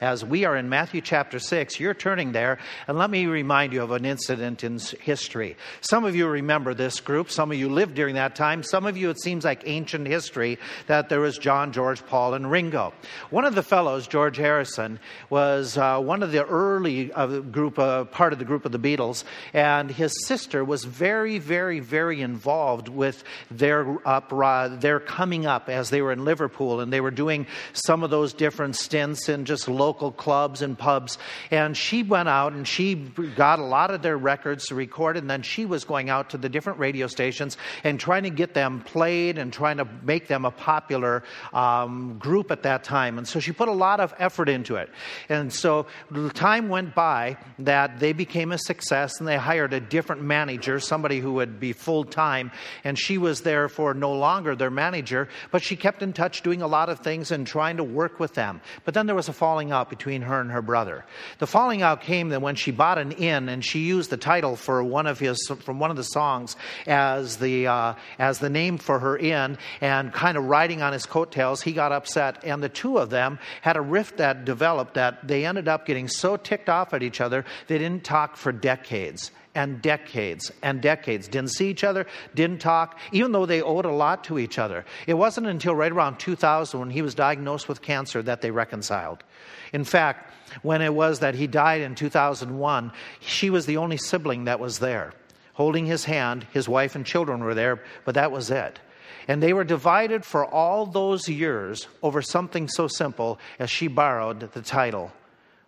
as 0.00 0.24
we 0.24 0.44
are 0.44 0.56
in 0.56 0.68
Matthew 0.68 1.00
chapter 1.00 1.38
6. 1.38 1.80
You're 1.80 1.94
turning 1.94 2.32
there, 2.32 2.58
and 2.86 2.98
let 2.98 3.10
me 3.10 3.26
remind 3.26 3.72
you 3.72 3.82
of 3.82 3.90
an 3.90 4.04
incident 4.04 4.64
in 4.64 4.78
history. 5.00 5.56
Some 5.80 6.04
of 6.04 6.14
you 6.14 6.28
remember 6.28 6.74
this 6.74 7.00
group, 7.00 7.30
some 7.30 7.50
of 7.50 7.58
you 7.58 7.68
lived 7.68 7.94
during 7.94 8.14
that 8.14 8.36
time, 8.36 8.62
some 8.62 8.86
of 8.86 8.96
you, 8.96 9.10
it 9.10 9.20
seems 9.20 9.44
like 9.44 9.62
ancient 9.66 10.06
history 10.06 10.58
that 10.86 11.08
there 11.08 11.20
was 11.20 11.38
John, 11.38 11.72
George, 11.72 12.04
Paul, 12.06 12.34
and 12.34 12.50
Ringo. 12.50 12.92
One 13.30 13.44
of 13.44 13.54
the 13.54 13.62
fellows, 13.62 14.06
George 14.06 14.36
Harrison, 14.36 15.00
was 15.30 15.76
uh, 15.76 16.00
one 16.00 16.22
of 16.22 16.32
the 16.32 16.44
early 16.46 17.12
uh, 17.12 17.40
group, 17.40 17.78
uh, 17.78 18.04
part 18.04 18.32
of 18.32 18.38
the 18.38 18.44
group 18.44 18.64
of 18.64 18.72
the 18.72 18.78
Beatles, 18.78 19.24
and 19.52 19.90
his 19.90 20.12
sister 20.26 20.64
was 20.64 20.84
very, 20.84 21.38
very, 21.38 21.80
very 21.80 22.20
involved 22.20 22.88
with 22.88 23.24
their 23.50 23.98
up, 24.06 24.32
their 24.80 25.00
coming 25.00 25.46
up 25.46 25.68
as 25.68 25.90
they 25.90 26.02
were 26.02 26.12
in 26.12 26.24
Liverpool, 26.24 26.80
and 26.80 26.92
they 26.92 27.00
were 27.00 27.10
doing 27.10 27.46
some 27.72 28.02
of 28.02 28.10
those 28.10 28.32
different 28.32 28.76
stints 28.76 29.28
in 29.28 29.44
just 29.44 29.68
local 29.68 29.87
clubs 29.94 30.62
and 30.62 30.78
pubs. 30.78 31.18
And 31.50 31.76
she 31.76 32.02
went 32.02 32.28
out 32.28 32.52
and 32.52 32.66
she 32.66 32.94
got 32.94 33.58
a 33.58 33.64
lot 33.64 33.90
of 33.90 34.02
their 34.02 34.16
records 34.16 34.66
to 34.66 34.74
record, 34.74 35.16
and 35.16 35.28
then 35.28 35.42
she 35.42 35.64
was 35.64 35.84
going 35.84 36.10
out 36.10 36.30
to 36.30 36.38
the 36.38 36.48
different 36.48 36.78
radio 36.78 37.06
stations 37.06 37.56
and 37.84 37.98
trying 37.98 38.24
to 38.24 38.30
get 38.30 38.54
them 38.54 38.80
played 38.80 39.38
and 39.38 39.52
trying 39.52 39.78
to 39.78 39.86
make 40.02 40.28
them 40.28 40.44
a 40.44 40.50
popular 40.50 41.22
um, 41.52 42.18
group 42.18 42.50
at 42.50 42.62
that 42.62 42.84
time. 42.84 43.18
And 43.18 43.26
so 43.26 43.40
she 43.40 43.52
put 43.52 43.68
a 43.68 43.72
lot 43.72 44.00
of 44.00 44.14
effort 44.18 44.48
into 44.48 44.76
it. 44.76 44.90
And 45.28 45.52
so 45.52 45.86
the 46.10 46.30
time 46.30 46.68
went 46.68 46.94
by 46.94 47.36
that 47.60 48.00
they 48.00 48.12
became 48.12 48.52
a 48.52 48.58
success 48.58 49.18
and 49.18 49.28
they 49.28 49.36
hired 49.36 49.72
a 49.72 49.80
different 49.80 50.22
manager, 50.22 50.80
somebody 50.80 51.20
who 51.20 51.34
would 51.34 51.60
be 51.60 51.72
full 51.72 52.04
time. 52.04 52.50
And 52.84 52.98
she 52.98 53.18
was 53.18 53.42
there 53.42 53.68
for 53.68 53.94
no 53.94 54.12
longer 54.12 54.56
their 54.56 54.70
manager, 54.70 55.28
but 55.50 55.62
she 55.62 55.76
kept 55.76 56.02
in 56.02 56.12
touch 56.12 56.42
doing 56.42 56.62
a 56.62 56.66
lot 56.66 56.88
of 56.88 57.00
things 57.00 57.30
and 57.30 57.46
trying 57.46 57.76
to 57.76 57.84
work 57.84 58.18
with 58.18 58.34
them. 58.34 58.60
But 58.84 58.94
then 58.94 59.06
there 59.06 59.16
was 59.16 59.28
a 59.28 59.32
falling 59.32 59.72
out 59.72 59.77
between 59.84 60.22
her 60.22 60.40
and 60.40 60.50
her 60.50 60.62
brother. 60.62 61.04
The 61.38 61.46
falling 61.46 61.82
out 61.82 62.00
came 62.00 62.30
that 62.30 62.42
when 62.42 62.54
she 62.54 62.70
bought 62.70 62.98
an 62.98 63.12
inn 63.12 63.48
and 63.48 63.64
she 63.64 63.80
used 63.80 64.10
the 64.10 64.16
title 64.16 64.56
for 64.56 64.82
one 64.82 65.06
of 65.06 65.18
his 65.18 65.38
from 65.60 65.78
one 65.78 65.90
of 65.90 65.96
the 65.96 66.04
songs 66.04 66.56
as 66.86 67.36
the 67.36 67.66
uh, 67.66 67.94
as 68.18 68.38
the 68.38 68.50
name 68.50 68.78
for 68.78 68.98
her 68.98 69.16
inn 69.16 69.58
and 69.80 70.12
kind 70.12 70.36
of 70.36 70.44
riding 70.44 70.82
on 70.82 70.92
his 70.92 71.06
coattails, 71.06 71.62
he 71.62 71.72
got 71.72 71.92
upset, 71.92 72.44
and 72.44 72.62
the 72.62 72.68
two 72.68 72.98
of 72.98 73.10
them 73.10 73.38
had 73.62 73.76
a 73.76 73.80
rift 73.80 74.18
that 74.18 74.44
developed 74.44 74.94
that 74.94 75.26
they 75.26 75.44
ended 75.44 75.68
up 75.68 75.86
getting 75.86 76.08
so 76.08 76.36
ticked 76.36 76.68
off 76.68 76.92
at 76.94 77.02
each 77.02 77.20
other 77.20 77.44
they 77.66 77.78
didn't 77.78 78.04
talk 78.04 78.36
for 78.36 78.52
decades 78.52 79.30
and 79.58 79.82
decades 79.82 80.52
and 80.62 80.80
decades. 80.80 81.26
Didn't 81.26 81.50
see 81.50 81.68
each 81.68 81.82
other, 81.82 82.06
didn't 82.32 82.60
talk, 82.60 82.96
even 83.10 83.32
though 83.32 83.44
they 83.44 83.60
owed 83.60 83.86
a 83.86 83.90
lot 83.90 84.22
to 84.24 84.38
each 84.38 84.56
other. 84.56 84.84
It 85.08 85.14
wasn't 85.14 85.48
until 85.48 85.74
right 85.74 85.90
around 85.90 86.20
2000 86.20 86.78
when 86.78 86.90
he 86.90 87.02
was 87.02 87.16
diagnosed 87.16 87.68
with 87.68 87.82
cancer 87.82 88.22
that 88.22 88.40
they 88.40 88.52
reconciled. 88.52 89.24
In 89.72 89.82
fact, 89.82 90.32
when 90.62 90.80
it 90.80 90.94
was 90.94 91.18
that 91.18 91.34
he 91.34 91.48
died 91.48 91.80
in 91.80 91.96
2001, 91.96 92.92
she 93.18 93.50
was 93.50 93.66
the 93.66 93.78
only 93.78 93.96
sibling 93.96 94.44
that 94.44 94.60
was 94.60 94.78
there. 94.78 95.12
Holding 95.54 95.86
his 95.86 96.04
hand, 96.04 96.46
his 96.52 96.68
wife 96.68 96.94
and 96.94 97.04
children 97.04 97.42
were 97.42 97.54
there, 97.54 97.82
but 98.04 98.14
that 98.14 98.30
was 98.30 98.52
it. 98.52 98.78
And 99.26 99.42
they 99.42 99.52
were 99.52 99.64
divided 99.64 100.24
for 100.24 100.46
all 100.46 100.86
those 100.86 101.28
years 101.28 101.88
over 102.00 102.22
something 102.22 102.68
so 102.68 102.86
simple 102.86 103.40
as 103.58 103.70
she 103.70 103.88
borrowed 103.88 104.52
the 104.52 104.62
title 104.62 105.10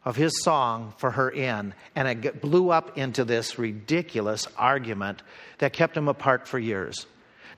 of 0.04 0.16
his 0.16 0.42
song 0.42 0.94
for 0.96 1.10
her 1.10 1.30
inn, 1.30 1.74
and 1.94 2.08
it 2.08 2.40
blew 2.40 2.70
up 2.70 2.96
into 2.96 3.24
this 3.24 3.58
ridiculous 3.58 4.46
argument 4.56 5.22
that 5.58 5.72
kept 5.72 5.94
them 5.94 6.08
apart 6.08 6.48
for 6.48 6.58
years. 6.58 7.06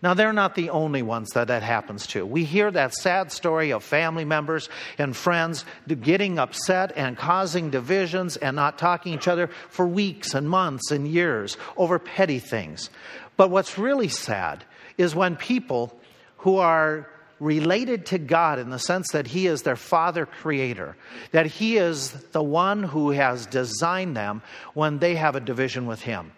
Now, 0.02 0.14
they're 0.14 0.32
not 0.32 0.56
the 0.56 0.70
only 0.70 1.02
ones 1.02 1.30
that 1.30 1.46
that 1.46 1.62
happens 1.62 2.08
to. 2.08 2.26
We 2.26 2.42
hear 2.42 2.68
that 2.72 2.92
sad 2.92 3.30
story 3.30 3.72
of 3.72 3.84
family 3.84 4.24
members 4.24 4.68
and 4.98 5.16
friends 5.16 5.64
getting 5.86 6.40
upset 6.40 6.92
and 6.96 7.16
causing 7.16 7.70
divisions 7.70 8.36
and 8.36 8.56
not 8.56 8.78
talking 8.78 9.12
to 9.12 9.18
each 9.18 9.28
other 9.28 9.46
for 9.68 9.86
weeks 9.86 10.34
and 10.34 10.50
months 10.50 10.90
and 10.90 11.06
years 11.06 11.56
over 11.77 12.00
petty 12.00 12.40
things. 12.40 12.90
But 13.36 13.50
what's 13.50 13.78
really 13.78 14.08
sad 14.08 14.64
is 14.98 15.14
when 15.14 15.36
people 15.36 15.96
who 16.38 16.56
are 16.56 17.08
related 17.42 18.07
to 18.07 18.19
God 18.19 18.61
in 18.61 18.70
the 18.70 18.79
sense 18.79 19.08
that 19.13 19.27
He 19.27 19.48
is 19.48 19.63
their 19.63 19.77
Father 19.77 20.27
Creator, 20.27 20.97
that 21.33 21.47
He 21.47 21.77
is 21.77 22.13
the 22.30 22.42
one 22.42 22.85
who 22.85 23.11
has 23.11 23.47
designed 23.47 24.17
them 24.17 24.42
when 24.75 25.01
they 25.01 25.17
have 25.17 25.35
a 25.35 25.41
division 25.41 25.86
with 25.86 26.01
Him. 26.01 26.33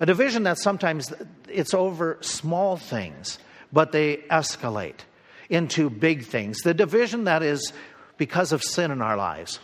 A 0.00 0.06
division 0.06 0.42
that 0.42 0.58
sometimes 0.58 1.12
it's 1.48 1.72
over 1.72 2.18
small 2.20 2.76
things, 2.76 3.38
but 3.72 3.92
they 3.92 4.18
escalate 4.30 5.00
into 5.48 5.88
big 5.88 6.26
things. 6.26 6.58
The 6.58 6.74
division 6.74 7.24
that 7.24 7.42
is 7.42 7.72
because 8.18 8.52
of 8.52 8.62
sin 8.62 8.90
in 8.90 9.00
our 9.00 9.16
lives. 9.16 9.60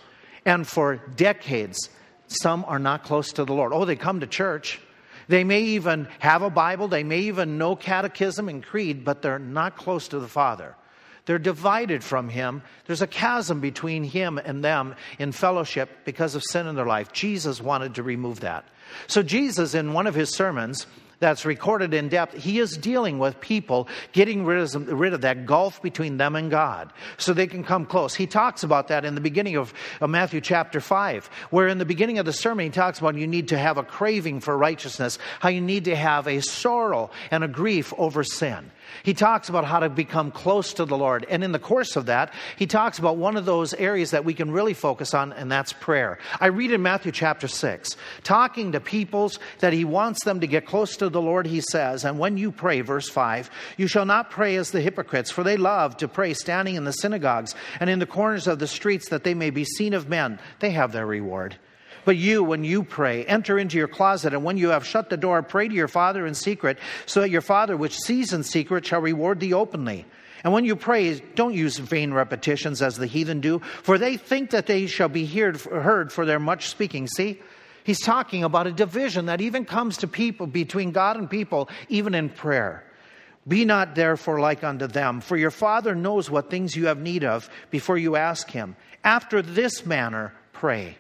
And 0.47 0.67
for 0.67 0.97
decades, 0.97 1.91
some 2.27 2.65
are 2.67 2.78
not 2.78 3.05
close 3.05 3.33
to 3.34 3.45
the 3.45 3.53
Lord. 3.53 3.73
Oh, 3.75 3.84
they 3.84 3.97
come 3.97 4.21
to 4.21 4.27
church. 4.27 4.81
They 5.28 5.45
may 5.45 5.61
even 5.63 6.09
have 6.21 6.43
a 6.43 6.51
Bible, 6.51 6.89
they 6.89 7.03
may 7.03 7.21
even 7.21 7.59
know 7.59 7.77
catechism 7.77 8.49
and 8.49 8.63
creed, 8.63 9.05
but 9.05 9.23
they're 9.23 9.39
not 9.39 9.77
close 9.77 10.09
to 10.09 10.21
the 10.21 10.28
Father. 10.28 10.75
They're 11.26 11.38
divided 11.38 12.03
from 12.03 12.28
Him. 12.28 12.62
There's 12.87 13.03
a 13.03 13.06
chasm 13.06 13.60
between 13.60 14.04
Him 14.04 14.38
and 14.38 14.64
them 14.64 14.94
in 15.19 15.32
fellowship 15.32 15.91
because 16.04 16.34
of 16.34 16.42
sin 16.42 16.66
in 16.66 16.76
their 16.76 16.87
life. 16.87 17.12
Jesus 17.12 17.60
wanted 17.60 17.97
to 17.97 18.03
remove 18.03 18.41
that. 18.41 18.64
So, 19.09 19.22
Jesus, 19.22 19.75
in 19.75 19.92
one 19.92 20.06
of 20.06 20.15
His 20.15 20.34
sermons, 20.34 20.86
that's 21.19 21.44
recorded 21.44 21.94
in 21.94 22.09
depth, 22.09 22.34
he 22.34 22.59
is 22.59 22.76
dealing 22.76 23.19
with 23.19 23.41
people 23.41 23.88
getting 24.12 24.44
rid 24.44 24.59
of, 24.59 24.88
rid 24.88 25.15
of, 25.15 25.22
that 25.22 25.47
gulf 25.47 25.81
between 25.81 26.19
them 26.19 26.36
and 26.36 26.50
God 26.50 26.92
so 27.16 27.32
they 27.32 27.47
can 27.47 27.65
come 27.65 27.86
close. 27.86 28.15
He 28.15 28.26
talks 28.26 28.62
about 28.62 28.88
that 28.88 29.04
in 29.04 29.15
the 29.15 29.20
beginning 29.20 29.56
of, 29.56 29.72
of 30.00 30.10
Matthew 30.10 30.41
chapter 30.41 30.81
5, 30.81 31.26
where 31.50 31.69
in 31.69 31.78
the 31.78 31.86
beginning 31.86 32.19
of 32.19 32.26
the 32.26 32.32
sermon 32.32 32.66
he 32.66 32.70
talks 32.70 32.98
about 32.98 33.15
you 33.15 33.26
need 33.26 33.48
to 33.48 33.59
have 33.59 33.78
a 33.78 33.82
craving 33.82 34.41
for 34.41 34.56
righteousness, 34.56 35.19
how 35.41 35.48
you 35.48 35.60
need 35.60 35.86
to 35.86 35.97
have 35.97 36.28
a 36.28 36.41
sorrow 36.41 37.10
and 37.31 37.42
a 37.42 37.48
grief 37.48 37.94
over 37.97 38.22
sin. 38.22 38.70
He 39.02 39.14
talks 39.14 39.48
about 39.48 39.64
how 39.64 39.80
to 39.80 39.88
become 39.88 40.30
close 40.30 40.74
to 40.74 40.84
the 40.84 40.97
Lord. 40.97 41.26
And 41.28 41.44
in 41.44 41.52
the 41.52 41.58
course 41.58 41.97
of 41.97 42.06
that, 42.06 42.32
he 42.56 42.66
talks 42.66 42.98
about 42.98 43.16
one 43.16 43.36
of 43.36 43.44
those 43.44 43.74
areas 43.74 44.10
that 44.10 44.24
we 44.24 44.34
can 44.34 44.50
really 44.50 44.74
focus 44.74 45.14
on, 45.14 45.32
and 45.32 45.50
that's 45.50 45.72
prayer. 45.72 46.19
I 46.41 46.47
read 46.47 46.72
in 46.72 46.82
Matthew 46.82 47.12
chapter 47.12 47.48
6, 47.48 47.97
talking 48.22 48.72
to 48.72 48.80
peoples 48.80 49.38
that 49.60 49.72
he 49.72 49.84
wants 49.84 50.24
them 50.24 50.41
to 50.41 50.47
get 50.47 50.66
close 50.66 50.97
to 50.98 51.08
the 51.08 51.22
Lord, 51.22 51.47
he 51.47 51.60
says, 51.60 52.04
And 52.04 52.19
when 52.19 52.36
you 52.36 52.52
pray, 52.52 52.80
verse 52.80 53.08
5, 53.08 53.50
you 53.76 53.86
shall 53.86 54.06
not 54.06 54.30
pray 54.30 54.56
as 54.56 54.70
the 54.70 54.80
hypocrites, 54.80 55.30
for 55.30 55.42
they 55.42 55.56
love 55.56 55.97
to 55.98 56.08
pray 56.08 56.34
standing 56.34 56.74
in 56.74 56.84
the 56.84 56.92
synagogues 56.92 57.54
and 57.80 57.91
in 57.91 57.98
the 57.98 58.06
corners 58.06 58.47
of 58.47 58.58
the 58.58 58.66
streets 58.66 59.08
that 59.10 59.24
they 59.24 59.34
may 59.34 59.50
be 59.50 59.64
seen 59.64 59.94
of 59.94 60.08
men. 60.08 60.38
They 60.60 60.70
have 60.70 60.92
their 60.92 61.06
reward. 61.06 61.56
But 62.06 62.17
you, 62.17 62.44
when 62.44 62.62
you 62.62 62.84
pray, 62.84 63.25
enter 63.25 63.59
into 63.59 63.77
your 63.77 63.89
closet, 63.89 64.33
and 64.33 64.44
when 64.44 64.56
you 64.56 64.69
have 64.69 64.87
shut 64.87 65.11
the 65.11 65.17
door, 65.17 65.43
pray 65.43 65.67
to 65.67 65.75
your 65.75 65.89
Father 65.89 66.25
in 66.25 66.34
secret, 66.34 66.78
so 67.05 67.21
that 67.21 67.31
your 67.31 67.41
Father, 67.41 67.77
which 67.77 67.99
sees 67.99 68.33
in 68.33 68.44
secret, 68.44 68.87
shall 68.87 69.00
reward 69.00 69.41
thee 69.41 69.53
openly. 69.53 70.06
And 70.45 70.53
when 70.53 70.65
you 70.65 70.77
pray, 70.77 71.19
don't 71.34 71.53
use 71.53 71.78
vain 71.78 72.15
repetitions 72.15 72.81
as 72.81 72.97
the 72.97 73.09
heathen 73.09 73.41
do, 73.41 73.59
for 73.59 73.99
they 73.99 74.16
think 74.16 74.50
that 74.50 74.66
they 74.66 74.87
shall 74.87 75.09
be 75.09 75.27
heard 75.27 76.12
for 76.12 76.25
their 76.25 76.39
much 76.39 76.69
speaking. 76.69 77.09
See? 77.09 77.43
He's 77.83 78.00
talking 78.00 78.45
about 78.45 78.69
a 78.69 78.72
division 78.72 79.27
that 79.27 79.41
even 79.41 79.65
comes 79.65 79.97
to 79.99 80.06
people 80.06 80.47
between 80.47 80.93
God 80.93 81.16
and 81.16 81.28
people, 81.28 81.69
even 81.89 82.15
in 82.15 82.28
prayer. 82.28 82.84
Be 83.49 83.65
not 83.65 83.97
therefore 83.97 84.39
like 84.39 84.62
unto 84.62 84.87
them, 84.87 85.21
for 85.21 85.37
your 85.37 85.50
Father 85.50 85.97
knows 85.97 86.31
what 86.31 86.50
things 86.50 86.77
you 86.77 86.87
have 86.87 87.00
need 87.00 87.25
of 87.25 87.50
before 87.71 87.99
you 87.99 88.15
ask 88.15 88.49
him. 88.49 88.77
After 89.03 89.43
this 89.43 89.84
manner, 89.84 90.33
pray. 90.53 90.99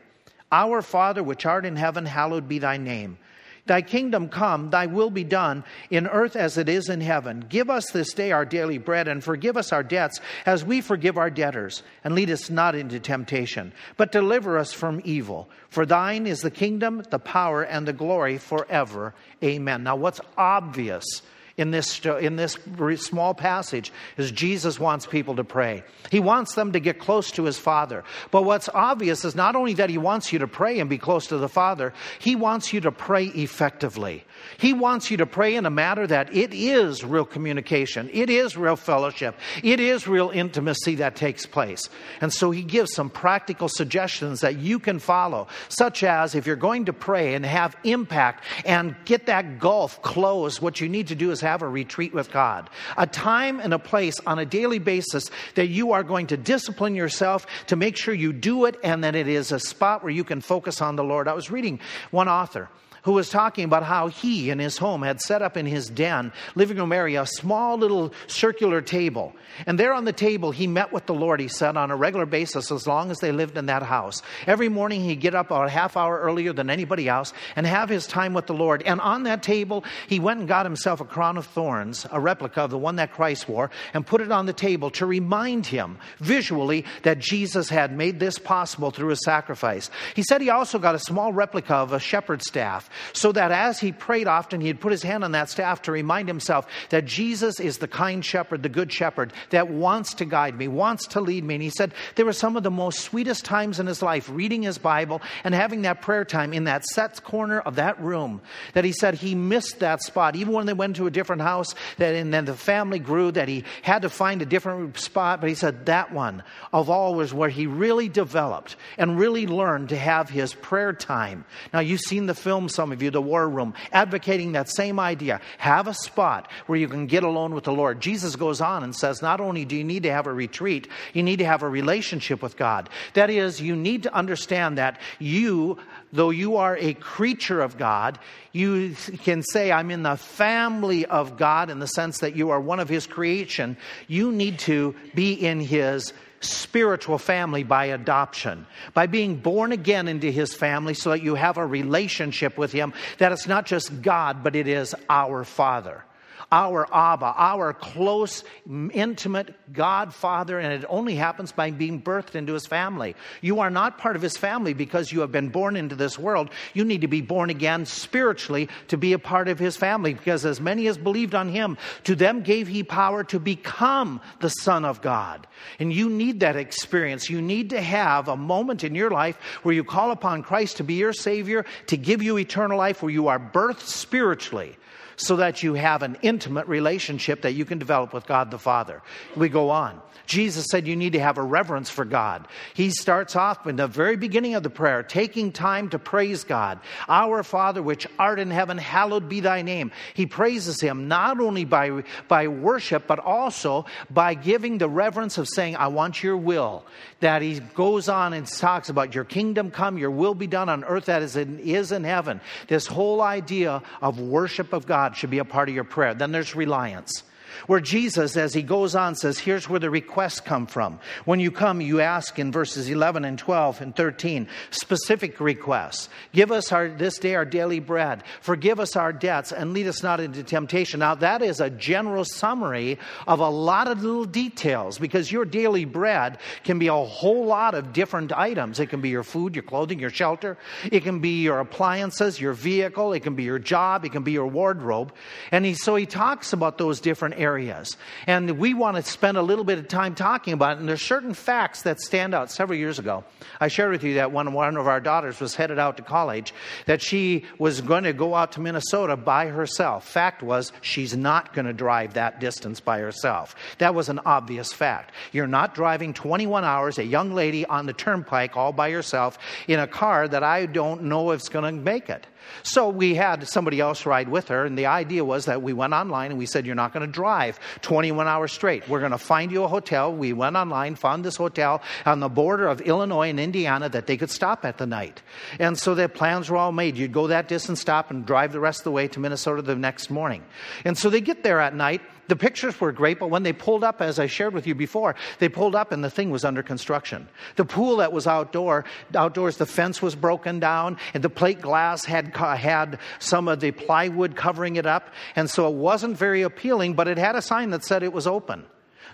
Our 0.52 0.82
Father, 0.82 1.22
which 1.22 1.46
art 1.46 1.66
in 1.66 1.76
heaven, 1.76 2.06
hallowed 2.06 2.48
be 2.48 2.58
thy 2.58 2.76
name. 2.76 3.18
Thy 3.66 3.82
kingdom 3.82 4.28
come, 4.28 4.70
thy 4.70 4.86
will 4.86 5.10
be 5.10 5.24
done 5.24 5.64
in 5.90 6.06
earth 6.06 6.36
as 6.36 6.56
it 6.56 6.68
is 6.68 6.88
in 6.88 7.00
heaven. 7.00 7.44
Give 7.48 7.68
us 7.68 7.90
this 7.90 8.12
day 8.12 8.30
our 8.30 8.44
daily 8.44 8.78
bread, 8.78 9.08
and 9.08 9.22
forgive 9.22 9.56
us 9.56 9.72
our 9.72 9.82
debts 9.82 10.20
as 10.46 10.64
we 10.64 10.80
forgive 10.80 11.18
our 11.18 11.30
debtors. 11.30 11.82
And 12.04 12.14
lead 12.14 12.30
us 12.30 12.48
not 12.48 12.76
into 12.76 13.00
temptation, 13.00 13.72
but 13.96 14.12
deliver 14.12 14.56
us 14.56 14.72
from 14.72 15.02
evil. 15.04 15.48
For 15.68 15.84
thine 15.84 16.28
is 16.28 16.42
the 16.42 16.50
kingdom, 16.50 17.02
the 17.10 17.18
power, 17.18 17.64
and 17.64 17.88
the 17.88 17.92
glory 17.92 18.38
forever. 18.38 19.14
Amen. 19.42 19.82
Now, 19.82 19.96
what's 19.96 20.20
obvious? 20.38 21.22
In 21.56 21.70
this, 21.70 22.00
in 22.04 22.36
this 22.36 22.58
small 22.96 23.32
passage 23.32 23.90
is 24.18 24.30
Jesus 24.30 24.78
wants 24.78 25.06
people 25.06 25.36
to 25.36 25.44
pray. 25.44 25.84
He 26.10 26.20
wants 26.20 26.54
them 26.54 26.72
to 26.72 26.80
get 26.80 26.98
close 26.98 27.30
to 27.32 27.44
his 27.44 27.58
Father. 27.58 28.04
But 28.30 28.42
what's 28.42 28.68
obvious 28.68 29.24
is 29.24 29.34
not 29.34 29.56
only 29.56 29.74
that 29.74 29.88
he 29.88 29.98
wants 29.98 30.32
you 30.32 30.40
to 30.40 30.46
pray 30.46 30.78
and 30.80 30.90
be 30.90 30.98
close 30.98 31.28
to 31.28 31.38
the 31.38 31.48
Father, 31.48 31.94
he 32.18 32.36
wants 32.36 32.72
you 32.72 32.80
to 32.82 32.92
pray 32.92 33.24
effectively. 33.24 34.24
He 34.58 34.72
wants 34.72 35.10
you 35.10 35.16
to 35.18 35.26
pray 35.26 35.54
in 35.54 35.66
a 35.66 35.70
matter 35.70 36.06
that 36.06 36.34
it 36.34 36.54
is 36.54 37.04
real 37.04 37.24
communication, 37.24 38.08
it 38.12 38.30
is 38.30 38.56
real 38.56 38.76
fellowship, 38.76 39.36
it 39.62 39.80
is 39.80 40.08
real 40.08 40.30
intimacy 40.30 40.96
that 40.96 41.16
takes 41.16 41.46
place. 41.46 41.88
And 42.20 42.32
so 42.32 42.50
he 42.50 42.62
gives 42.62 42.94
some 42.94 43.10
practical 43.10 43.68
suggestions 43.68 44.40
that 44.40 44.58
you 44.58 44.78
can 44.78 44.98
follow, 44.98 45.48
such 45.68 46.02
as 46.02 46.34
if 46.34 46.46
you're 46.46 46.56
going 46.56 46.86
to 46.86 46.92
pray 46.92 47.34
and 47.34 47.44
have 47.44 47.76
impact 47.84 48.44
and 48.64 48.96
get 49.04 49.26
that 49.26 49.58
gulf 49.58 50.00
closed, 50.02 50.60
what 50.60 50.80
you 50.80 50.88
need 50.88 51.08
to 51.08 51.14
do 51.14 51.30
is 51.30 51.40
have 51.40 51.62
a 51.62 51.68
retreat 51.68 52.14
with 52.14 52.30
God. 52.30 52.70
A 52.96 53.06
time 53.06 53.60
and 53.60 53.74
a 53.74 53.78
place 53.78 54.18
on 54.26 54.38
a 54.38 54.46
daily 54.46 54.78
basis 54.78 55.30
that 55.54 55.68
you 55.68 55.92
are 55.92 56.02
going 56.02 56.28
to 56.28 56.36
discipline 56.36 56.94
yourself 56.94 57.46
to 57.66 57.76
make 57.76 57.96
sure 57.96 58.14
you 58.14 58.32
do 58.32 58.64
it 58.64 58.76
and 58.82 59.04
that 59.04 59.14
it 59.14 59.28
is 59.28 59.52
a 59.52 59.60
spot 59.60 60.02
where 60.02 60.12
you 60.12 60.24
can 60.24 60.40
focus 60.40 60.80
on 60.80 60.96
the 60.96 61.04
Lord. 61.04 61.28
I 61.28 61.34
was 61.34 61.50
reading 61.50 61.80
one 62.10 62.28
author 62.28 62.68
who 63.06 63.12
was 63.12 63.30
talking 63.30 63.64
about 63.64 63.84
how 63.84 64.08
he 64.08 64.50
in 64.50 64.58
his 64.58 64.76
home 64.76 65.00
had 65.00 65.20
set 65.20 65.40
up 65.40 65.56
in 65.56 65.64
his 65.64 65.88
den, 65.88 66.32
living 66.56 66.76
room 66.76 66.92
area, 66.92 67.22
a 67.22 67.26
small 67.26 67.78
little 67.78 68.12
circular 68.26 68.82
table. 68.82 69.32
And 69.64 69.78
there 69.78 69.94
on 69.94 70.04
the 70.04 70.12
table, 70.12 70.50
he 70.50 70.66
met 70.66 70.92
with 70.92 71.06
the 71.06 71.14
Lord, 71.14 71.38
he 71.38 71.46
said, 71.46 71.76
on 71.76 71.92
a 71.92 71.96
regular 71.96 72.26
basis 72.26 72.72
as 72.72 72.84
long 72.84 73.12
as 73.12 73.18
they 73.18 73.30
lived 73.30 73.56
in 73.56 73.66
that 73.66 73.84
house. 73.84 74.22
Every 74.48 74.68
morning, 74.68 75.04
he'd 75.04 75.20
get 75.20 75.36
up 75.36 75.52
a 75.52 75.70
half 75.70 75.96
hour 75.96 76.18
earlier 76.18 76.52
than 76.52 76.68
anybody 76.68 77.08
else 77.08 77.32
and 77.54 77.64
have 77.64 77.88
his 77.88 78.08
time 78.08 78.34
with 78.34 78.48
the 78.48 78.54
Lord. 78.54 78.82
And 78.82 79.00
on 79.00 79.22
that 79.22 79.40
table, 79.40 79.84
he 80.08 80.18
went 80.18 80.40
and 80.40 80.48
got 80.48 80.66
himself 80.66 81.00
a 81.00 81.04
crown 81.04 81.36
of 81.36 81.46
thorns, 81.46 82.08
a 82.10 82.18
replica 82.18 82.62
of 82.62 82.70
the 82.70 82.78
one 82.78 82.96
that 82.96 83.12
Christ 83.12 83.48
wore, 83.48 83.70
and 83.94 84.04
put 84.04 84.20
it 84.20 84.32
on 84.32 84.46
the 84.46 84.52
table 84.52 84.90
to 84.90 85.06
remind 85.06 85.64
him 85.66 85.98
visually 86.18 86.84
that 87.04 87.20
Jesus 87.20 87.68
had 87.68 87.96
made 87.96 88.18
this 88.18 88.36
possible 88.36 88.90
through 88.90 89.10
his 89.10 89.22
sacrifice. 89.24 89.90
He 90.16 90.24
said 90.24 90.40
he 90.40 90.50
also 90.50 90.80
got 90.80 90.96
a 90.96 90.98
small 90.98 91.32
replica 91.32 91.76
of 91.76 91.92
a 91.92 92.00
shepherd's 92.00 92.48
staff 92.48 92.90
so 93.12 93.32
that 93.32 93.50
as 93.50 93.80
he 93.80 93.92
prayed 93.92 94.26
often, 94.26 94.60
he'd 94.60 94.80
put 94.80 94.92
his 94.92 95.02
hand 95.02 95.24
on 95.24 95.32
that 95.32 95.50
staff 95.50 95.82
to 95.82 95.92
remind 95.92 96.28
himself 96.28 96.66
that 96.90 97.04
Jesus 97.04 97.60
is 97.60 97.78
the 97.78 97.88
kind 97.88 98.24
shepherd, 98.24 98.62
the 98.62 98.68
good 98.68 98.92
shepherd 98.92 99.32
that 99.50 99.68
wants 99.68 100.14
to 100.14 100.24
guide 100.24 100.56
me, 100.56 100.68
wants 100.68 101.06
to 101.08 101.20
lead 101.20 101.44
me. 101.44 101.54
And 101.54 101.62
he 101.62 101.70
said 101.70 101.92
there 102.14 102.26
were 102.26 102.32
some 102.32 102.56
of 102.56 102.62
the 102.62 102.70
most 102.70 103.00
sweetest 103.00 103.44
times 103.44 103.80
in 103.80 103.86
his 103.86 104.02
life 104.02 104.28
reading 104.30 104.62
his 104.62 104.78
Bible 104.78 105.22
and 105.44 105.54
having 105.54 105.82
that 105.82 106.02
prayer 106.02 106.24
time 106.24 106.52
in 106.52 106.64
that 106.64 106.84
set 106.84 107.22
corner 107.24 107.60
of 107.60 107.76
that 107.76 108.00
room 108.00 108.40
that 108.74 108.84
he 108.84 108.92
said 108.92 109.14
he 109.14 109.34
missed 109.34 109.80
that 109.80 110.02
spot. 110.02 110.36
Even 110.36 110.52
when 110.52 110.66
they 110.66 110.72
went 110.72 110.96
to 110.96 111.06
a 111.06 111.10
different 111.10 111.42
house, 111.42 111.74
that 111.98 112.14
and 112.14 112.32
then 112.32 112.44
the 112.44 112.54
family 112.54 112.98
grew, 112.98 113.30
that 113.32 113.48
he 113.48 113.64
had 113.82 114.02
to 114.02 114.10
find 114.10 114.42
a 114.42 114.46
different 114.46 114.98
spot. 114.98 115.40
But 115.40 115.48
he 115.48 115.54
said 115.54 115.86
that 115.86 116.12
one 116.12 116.42
of 116.72 116.90
all 116.90 117.14
was 117.14 117.32
where 117.32 117.48
he 117.48 117.66
really 117.66 118.08
developed 118.08 118.76
and 118.98 119.18
really 119.18 119.46
learned 119.46 119.90
to 119.90 119.96
have 119.96 120.28
his 120.28 120.54
prayer 120.54 120.92
time. 120.92 121.44
Now, 121.72 121.80
you've 121.80 122.00
seen 122.00 122.26
the 122.26 122.34
film, 122.34 122.68
some 122.68 122.85
of 122.92 123.02
you, 123.02 123.10
The 123.10 123.22
War 123.22 123.48
Room, 123.48 123.74
advocating 123.92 124.52
that 124.52 124.68
same 124.68 124.98
idea. 124.98 125.40
Have 125.58 125.88
a 125.88 125.94
spot 125.94 126.50
where 126.66 126.78
you 126.78 126.88
can 126.88 127.06
get 127.06 127.22
alone 127.22 127.54
with 127.54 127.64
the 127.64 127.72
Lord. 127.72 128.00
Jesus 128.00 128.36
goes 128.36 128.60
on 128.60 128.82
and 128.82 128.94
says, 128.94 129.22
not 129.22 129.40
only 129.40 129.64
do 129.64 129.76
you 129.76 129.84
need 129.84 130.04
to 130.04 130.12
have 130.12 130.26
a 130.26 130.32
retreat, 130.32 130.88
you 131.12 131.22
need 131.22 131.38
to 131.38 131.44
have 131.44 131.62
a 131.62 131.68
relationship 131.68 132.42
with 132.42 132.56
God. 132.56 132.88
That 133.14 133.30
is, 133.30 133.60
you 133.60 133.76
need 133.76 134.04
to 134.04 134.14
understand 134.14 134.78
that 134.78 135.00
you, 135.18 135.78
though 136.12 136.30
you 136.30 136.56
are 136.56 136.76
a 136.76 136.94
creature 136.94 137.60
of 137.60 137.78
God, 137.78 138.18
you 138.52 138.94
can 139.24 139.42
say, 139.42 139.70
I'm 139.70 139.90
in 139.90 140.02
the 140.02 140.16
family 140.16 141.04
of 141.04 141.36
God 141.36 141.70
in 141.70 141.78
the 141.78 141.86
sense 141.86 142.18
that 142.18 142.36
you 142.36 142.50
are 142.50 142.60
one 142.60 142.80
of 142.80 142.88
His 142.88 143.06
creation. 143.06 143.76
You 144.08 144.32
need 144.32 144.58
to 144.60 144.94
be 145.14 145.32
in 145.32 145.60
His 145.60 146.12
spiritual 146.40 147.18
family 147.18 147.62
by 147.62 147.86
adoption, 147.86 148.66
by 148.94 149.06
being 149.06 149.36
born 149.36 149.72
again 149.72 150.08
into 150.08 150.30
his 150.30 150.54
family 150.54 150.94
so 150.94 151.10
that 151.10 151.22
you 151.22 151.34
have 151.34 151.56
a 151.56 151.66
relationship 151.66 152.58
with 152.58 152.72
him 152.72 152.92
that 153.18 153.32
it's 153.32 153.46
not 153.46 153.66
just 153.66 154.02
God, 154.02 154.42
but 154.42 154.56
it 154.56 154.68
is 154.68 154.94
our 155.08 155.44
Father 155.44 156.04
our 156.52 156.86
Abba, 156.94 157.34
our 157.36 157.72
close, 157.72 158.44
intimate 158.66 159.54
God 159.72 160.14
Father, 160.14 160.58
and 160.58 160.72
it 160.72 160.86
only 160.88 161.16
happens 161.16 161.52
by 161.52 161.70
being 161.70 162.00
birthed 162.00 162.34
into 162.34 162.52
his 162.52 162.66
family. 162.66 163.16
You 163.40 163.60
are 163.60 163.70
not 163.70 163.98
part 163.98 164.16
of 164.16 164.22
his 164.22 164.36
family 164.36 164.72
because 164.72 165.10
you 165.10 165.20
have 165.20 165.32
been 165.32 165.48
born 165.48 165.76
into 165.76 165.96
this 165.96 166.18
world. 166.18 166.50
You 166.72 166.84
need 166.84 167.00
to 167.00 167.08
be 167.08 167.20
born 167.20 167.50
again 167.50 167.84
spiritually 167.84 168.68
to 168.88 168.96
be 168.96 169.12
a 169.12 169.18
part 169.18 169.48
of 169.48 169.58
his 169.58 169.76
family 169.76 170.14
because 170.14 170.44
as 170.44 170.60
many 170.60 170.86
as 170.86 170.98
believed 170.98 171.34
on 171.34 171.48
him, 171.48 171.76
to 172.04 172.14
them 172.14 172.42
gave 172.42 172.68
he 172.68 172.82
power 172.82 173.24
to 173.24 173.40
become 173.40 174.20
the 174.40 174.50
Son 174.50 174.84
of 174.84 175.02
God. 175.02 175.46
And 175.80 175.92
you 175.92 176.08
need 176.08 176.40
that 176.40 176.56
experience. 176.56 177.28
You 177.28 177.42
need 177.42 177.70
to 177.70 177.80
have 177.80 178.28
a 178.28 178.36
moment 178.36 178.84
in 178.84 178.94
your 178.94 179.10
life 179.10 179.36
where 179.62 179.74
you 179.74 179.82
call 179.82 180.12
upon 180.12 180.42
Christ 180.42 180.76
to 180.76 180.84
be 180.84 180.94
your 180.94 181.12
Savior, 181.12 181.64
to 181.88 181.96
give 181.96 182.22
you 182.22 182.38
eternal 182.38 182.78
life, 182.78 183.02
where 183.02 183.12
you 183.12 183.28
are 183.28 183.40
birthed 183.40 183.80
spiritually 183.80 184.76
so 185.16 185.36
that 185.36 185.62
you 185.62 185.74
have 185.74 186.02
an 186.02 186.16
intimate 186.22 186.66
relationship 186.68 187.42
that 187.42 187.52
you 187.52 187.64
can 187.64 187.78
develop 187.78 188.12
with 188.12 188.26
God 188.26 188.50
the 188.50 188.58
Father. 188.58 189.02
We 189.34 189.48
go 189.48 189.70
on. 189.70 190.00
Jesus 190.26 190.66
said 190.70 190.86
you 190.86 190.96
need 190.96 191.12
to 191.14 191.20
have 191.20 191.38
a 191.38 191.42
reverence 191.42 191.88
for 191.88 192.04
God. 192.04 192.48
He 192.74 192.90
starts 192.90 193.36
off 193.36 193.66
in 193.66 193.76
the 193.76 193.86
very 193.86 194.16
beginning 194.16 194.54
of 194.54 194.62
the 194.62 194.70
prayer, 194.70 195.02
taking 195.02 195.52
time 195.52 195.88
to 195.90 195.98
praise 195.98 196.44
God. 196.44 196.80
Our 197.08 197.42
Father, 197.42 197.82
which 197.82 198.06
art 198.18 198.38
in 198.38 198.50
heaven, 198.50 198.78
hallowed 198.78 199.28
be 199.28 199.40
thy 199.40 199.62
name. 199.62 199.92
He 200.14 200.26
praises 200.26 200.80
him 200.80 201.08
not 201.08 201.40
only 201.40 201.64
by, 201.64 202.02
by 202.28 202.48
worship, 202.48 203.06
but 203.06 203.18
also 203.18 203.86
by 204.10 204.34
giving 204.34 204.78
the 204.78 204.88
reverence 204.88 205.38
of 205.38 205.48
saying, 205.48 205.76
I 205.76 205.88
want 205.88 206.22
your 206.22 206.36
will. 206.36 206.84
That 207.20 207.42
he 207.42 207.60
goes 207.60 208.08
on 208.08 208.32
and 208.32 208.46
talks 208.46 208.88
about 208.88 209.14
your 209.14 209.24
kingdom 209.24 209.70
come, 209.70 209.96
your 209.98 210.10
will 210.10 210.34
be 210.34 210.46
done 210.46 210.68
on 210.68 210.84
earth 210.84 211.08
as 211.08 211.36
it 211.36 211.48
is 211.60 211.92
in 211.92 212.04
heaven. 212.04 212.40
This 212.68 212.86
whole 212.86 213.22
idea 213.22 213.82
of 214.02 214.20
worship 214.20 214.72
of 214.72 214.86
God 214.86 215.16
should 215.16 215.30
be 215.30 215.38
a 215.38 215.44
part 215.44 215.68
of 215.68 215.74
your 215.74 215.84
prayer. 215.84 216.14
Then 216.14 216.32
there's 216.32 216.54
reliance. 216.54 217.22
Where 217.66 217.80
Jesus, 217.80 218.36
as 218.36 218.54
he 218.54 218.62
goes 218.62 218.94
on, 218.94 219.14
says, 219.14 219.38
Here's 219.38 219.68
where 219.68 219.80
the 219.80 219.90
requests 219.90 220.40
come 220.40 220.66
from. 220.66 220.98
When 221.24 221.40
you 221.40 221.50
come, 221.50 221.80
you 221.80 222.00
ask 222.00 222.38
in 222.38 222.52
verses 222.52 222.88
11 222.88 223.24
and 223.24 223.38
12 223.38 223.80
and 223.80 223.94
13 223.94 224.48
specific 224.70 225.40
requests. 225.40 226.08
Give 226.32 226.52
us 226.52 226.72
our, 226.72 226.88
this 226.88 227.18
day 227.18 227.34
our 227.34 227.44
daily 227.44 227.80
bread. 227.80 228.22
Forgive 228.40 228.80
us 228.80 228.96
our 228.96 229.12
debts 229.12 229.52
and 229.52 229.72
lead 229.72 229.86
us 229.86 230.02
not 230.02 230.20
into 230.20 230.42
temptation. 230.42 231.00
Now, 231.00 231.14
that 231.16 231.42
is 231.42 231.60
a 231.60 231.70
general 231.70 232.24
summary 232.24 232.98
of 233.26 233.40
a 233.40 233.48
lot 233.48 233.88
of 233.88 234.02
little 234.02 234.24
details 234.24 234.98
because 234.98 235.32
your 235.32 235.44
daily 235.44 235.84
bread 235.84 236.38
can 236.64 236.78
be 236.78 236.88
a 236.88 236.94
whole 236.94 237.46
lot 237.46 237.74
of 237.74 237.92
different 237.92 238.32
items. 238.32 238.80
It 238.80 238.86
can 238.86 239.00
be 239.00 239.08
your 239.08 239.22
food, 239.22 239.54
your 239.54 239.62
clothing, 239.62 239.98
your 239.98 240.10
shelter. 240.10 240.58
It 240.90 241.02
can 241.02 241.20
be 241.20 241.42
your 241.42 241.60
appliances, 241.60 242.40
your 242.40 242.52
vehicle. 242.52 243.12
It 243.12 243.20
can 243.20 243.34
be 243.34 243.44
your 243.44 243.58
job. 243.58 244.04
It 244.04 244.12
can 244.12 244.22
be 244.22 244.32
your 244.32 244.46
wardrobe. 244.46 245.12
And 245.50 245.64
he, 245.64 245.74
so 245.74 245.96
he 245.96 246.06
talks 246.06 246.52
about 246.52 246.78
those 246.78 247.00
different 247.00 247.34
areas 247.38 247.45
areas. 247.46 247.96
And 248.26 248.58
we 248.58 248.74
want 248.74 248.96
to 248.96 249.02
spend 249.02 249.36
a 249.36 249.42
little 249.42 249.64
bit 249.64 249.78
of 249.78 249.86
time 249.86 250.16
talking 250.16 250.52
about 250.52 250.76
it. 250.76 250.80
And 250.80 250.88
there's 250.88 251.02
certain 251.02 251.32
facts 251.32 251.82
that 251.82 252.00
stand 252.00 252.34
out. 252.34 252.50
Several 252.50 252.76
years 252.76 252.98
ago, 252.98 253.24
I 253.60 253.68
shared 253.68 253.92
with 253.92 254.02
you 254.02 254.14
that 254.14 254.32
when 254.32 254.52
one 254.52 254.76
of 254.76 254.88
our 254.88 255.00
daughters 255.00 255.38
was 255.38 255.54
headed 255.54 255.78
out 255.78 255.96
to 255.98 256.02
college, 256.02 256.52
that 256.86 257.00
she 257.00 257.44
was 257.58 257.80
going 257.80 258.02
to 258.02 258.12
go 258.12 258.34
out 258.34 258.52
to 258.52 258.60
Minnesota 258.60 259.16
by 259.16 259.46
herself. 259.46 260.08
Fact 260.08 260.42
was, 260.42 260.72
she's 260.80 261.16
not 261.16 261.54
going 261.54 261.66
to 261.66 261.72
drive 261.72 262.14
that 262.14 262.40
distance 262.40 262.80
by 262.80 262.98
herself. 262.98 263.54
That 263.78 263.94
was 263.94 264.08
an 264.08 264.18
obvious 264.26 264.72
fact. 264.72 265.12
You're 265.30 265.46
not 265.46 265.74
driving 265.74 266.14
21 266.14 266.64
hours, 266.64 266.98
a 266.98 267.04
young 267.04 267.32
lady 267.32 267.64
on 267.64 267.86
the 267.86 267.92
turnpike 267.92 268.56
all 268.56 268.72
by 268.72 268.90
herself 268.90 269.38
in 269.68 269.78
a 269.78 269.86
car 269.86 270.26
that 270.26 270.42
I 270.42 270.66
don't 270.66 271.04
know 271.04 271.30
if 271.30 271.40
it's 271.40 271.48
going 271.48 271.64
to 271.64 271.80
make 271.80 272.10
it. 272.10 272.26
So 272.62 272.88
we 272.88 273.14
had 273.14 273.46
somebody 273.48 273.80
else 273.80 274.06
ride 274.06 274.28
with 274.28 274.48
her, 274.48 274.64
and 274.64 274.76
the 274.78 274.86
idea 274.86 275.24
was 275.24 275.46
that 275.46 275.62
we 275.62 275.72
went 275.72 275.92
online 275.92 276.30
and 276.30 276.38
we 276.38 276.46
said, 276.46 276.66
You're 276.66 276.74
not 276.74 276.92
going 276.92 277.06
to 277.06 277.12
drive 277.12 277.58
21 277.82 278.26
hours 278.26 278.52
straight. 278.52 278.88
We're 278.88 279.00
going 279.00 279.12
to 279.12 279.18
find 279.18 279.52
you 279.52 279.64
a 279.64 279.68
hotel. 279.68 280.12
We 280.12 280.32
went 280.32 280.56
online, 280.56 280.94
found 280.96 281.24
this 281.24 281.36
hotel 281.36 281.82
on 282.04 282.20
the 282.20 282.28
border 282.28 282.66
of 282.66 282.80
Illinois 282.80 283.30
and 283.30 283.40
Indiana 283.40 283.88
that 283.88 284.06
they 284.06 284.16
could 284.16 284.30
stop 284.30 284.64
at 284.64 284.78
the 284.78 284.86
night. 284.86 285.22
And 285.58 285.78
so 285.78 285.94
the 285.94 286.08
plans 286.08 286.50
were 286.50 286.56
all 286.56 286.72
made. 286.72 286.96
You'd 286.96 287.12
go 287.12 287.28
that 287.28 287.48
distance, 287.48 287.80
stop, 287.80 288.10
and 288.10 288.26
drive 288.26 288.52
the 288.52 288.60
rest 288.60 288.80
of 288.80 288.84
the 288.84 288.92
way 288.92 289.08
to 289.08 289.20
Minnesota 289.20 289.62
the 289.62 289.76
next 289.76 290.10
morning. 290.10 290.44
And 290.84 290.96
so 290.96 291.10
they 291.10 291.20
get 291.20 291.42
there 291.42 291.60
at 291.60 291.74
night 291.74 292.00
the 292.28 292.36
pictures 292.36 292.80
were 292.80 292.92
great, 292.92 293.18
but 293.18 293.28
when 293.28 293.42
they 293.42 293.52
pulled 293.52 293.84
up, 293.84 294.00
as 294.00 294.18
I 294.18 294.26
shared 294.26 294.54
with 294.54 294.66
you 294.66 294.74
before, 294.74 295.14
they 295.38 295.48
pulled 295.48 295.74
up 295.74 295.92
and 295.92 296.02
the 296.02 296.10
thing 296.10 296.30
was 296.30 296.44
under 296.44 296.62
construction. 296.62 297.28
The 297.56 297.64
pool 297.64 297.96
that 297.96 298.12
was 298.12 298.26
outdoor, 298.26 298.84
outdoors, 299.14 299.56
the 299.56 299.66
fence 299.66 300.02
was 300.02 300.14
broken 300.14 300.60
down, 300.60 300.98
and 301.14 301.22
the 301.22 301.30
plate 301.30 301.60
glass 301.60 302.04
had 302.04 302.34
had 302.36 302.98
some 303.18 303.48
of 303.48 303.60
the 303.60 303.70
plywood 303.70 304.36
covering 304.36 304.76
it 304.76 304.86
up, 304.86 305.10
and 305.34 305.48
so 305.48 305.68
it 305.68 305.74
wasn't 305.74 306.16
very 306.16 306.42
appealing. 306.42 306.94
But 306.94 307.08
it 307.08 307.18
had 307.18 307.36
a 307.36 307.42
sign 307.42 307.70
that 307.70 307.84
said 307.84 308.02
it 308.02 308.12
was 308.12 308.26
open. 308.26 308.66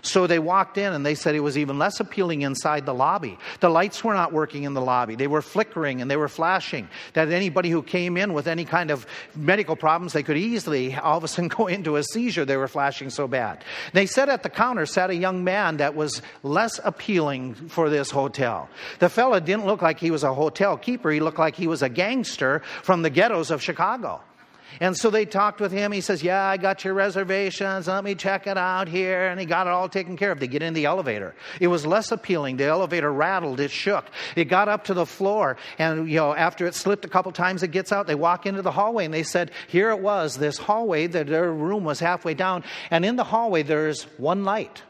So 0.03 0.27
they 0.27 0.37
walked 0.37 0.77
in 0.77 0.91
and 0.91 1.05
they 1.05 1.15
said 1.15 1.33
it 1.33 1.39
was 1.39 1.57
even 1.57 1.79
less 1.79 2.01
appealing 2.01 2.41
inside 2.41 2.85
the 2.85 2.93
lobby. 2.93 3.39
The 3.61 3.69
lights 3.69 4.03
were 4.03 4.13
not 4.13 4.33
working 4.33 4.63
in 4.63 4.73
the 4.73 4.81
lobby. 4.81 5.15
They 5.15 5.27
were 5.27 5.41
flickering 5.41 6.01
and 6.01 6.11
they 6.11 6.17
were 6.17 6.27
flashing. 6.27 6.89
That 7.13 7.29
anybody 7.29 7.69
who 7.69 7.81
came 7.81 8.17
in 8.17 8.33
with 8.33 8.45
any 8.45 8.65
kind 8.65 8.91
of 8.91 9.07
medical 9.33 9.77
problems, 9.77 10.11
they 10.11 10.21
could 10.21 10.35
easily 10.35 10.93
all 10.95 11.17
of 11.17 11.23
a 11.23 11.29
sudden 11.29 11.47
go 11.57 11.67
into 11.67 11.95
a 11.95 12.03
seizure. 12.03 12.43
They 12.43 12.57
were 12.57 12.67
flashing 12.67 13.09
so 13.09 13.29
bad. 13.29 13.63
They 13.93 14.05
said 14.05 14.27
at 14.27 14.43
the 14.43 14.49
counter 14.49 14.85
sat 14.85 15.09
a 15.09 15.15
young 15.15 15.45
man 15.45 15.77
that 15.77 15.95
was 15.95 16.21
less 16.43 16.81
appealing 16.83 17.53
for 17.53 17.89
this 17.89 18.11
hotel. 18.11 18.69
The 18.99 19.07
fella 19.07 19.39
didn't 19.39 19.65
look 19.65 19.81
like 19.81 19.99
he 19.99 20.11
was 20.11 20.23
a 20.23 20.33
hotel 20.33 20.75
keeper. 20.75 21.11
He 21.11 21.21
looked 21.21 21.39
like 21.39 21.55
he 21.55 21.67
was 21.67 21.81
a 21.81 21.89
gangster 21.89 22.61
from 22.83 23.03
the 23.03 23.09
ghettos 23.09 23.51
of 23.51 23.61
Chicago. 23.61 24.21
And 24.79 24.97
so 24.97 25.09
they 25.09 25.25
talked 25.25 25.59
with 25.61 25.71
him. 25.71 25.91
He 25.91 26.01
says, 26.01 26.23
Yeah, 26.23 26.43
I 26.43 26.57
got 26.57 26.83
your 26.83 26.93
reservations. 26.93 27.87
Let 27.87 28.03
me 28.03 28.15
check 28.15 28.47
it 28.47 28.57
out 28.57 28.87
here. 28.87 29.27
And 29.27 29.39
he 29.39 29.45
got 29.45 29.67
it 29.67 29.71
all 29.71 29.89
taken 29.89 30.17
care 30.17 30.31
of. 30.31 30.39
They 30.39 30.47
get 30.47 30.63
in 30.63 30.73
the 30.73 30.85
elevator. 30.85 31.35
It 31.59 31.67
was 31.67 31.85
less 31.85 32.11
appealing. 32.11 32.57
The 32.57 32.65
elevator 32.65 33.11
rattled, 33.11 33.59
it 33.59 33.71
shook. 33.71 34.05
It 34.35 34.45
got 34.45 34.67
up 34.67 34.85
to 34.85 34.93
the 34.93 35.05
floor. 35.05 35.57
And, 35.77 36.09
you 36.09 36.17
know, 36.17 36.33
after 36.33 36.65
it 36.65 36.75
slipped 36.75 37.05
a 37.05 37.09
couple 37.09 37.31
times, 37.31 37.63
it 37.63 37.69
gets 37.69 37.91
out. 37.91 38.07
They 38.07 38.15
walk 38.15 38.45
into 38.45 38.61
the 38.61 38.71
hallway 38.71 39.05
and 39.05 39.13
they 39.13 39.23
said, 39.23 39.51
Here 39.67 39.89
it 39.91 39.99
was, 39.99 40.37
this 40.37 40.57
hallway. 40.57 41.07
Their 41.07 41.51
room 41.51 41.83
was 41.83 41.99
halfway 41.99 42.33
down. 42.33 42.63
And 42.91 43.05
in 43.05 43.15
the 43.15 43.23
hallway, 43.23 43.63
there's 43.63 44.03
one 44.17 44.43
light. 44.43 44.81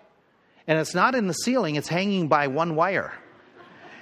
And 0.67 0.79
it's 0.79 0.95
not 0.95 1.15
in 1.15 1.27
the 1.27 1.33
ceiling, 1.33 1.75
it's 1.75 1.89
hanging 1.89 2.27
by 2.27 2.47
one 2.47 2.75
wire. 2.75 3.13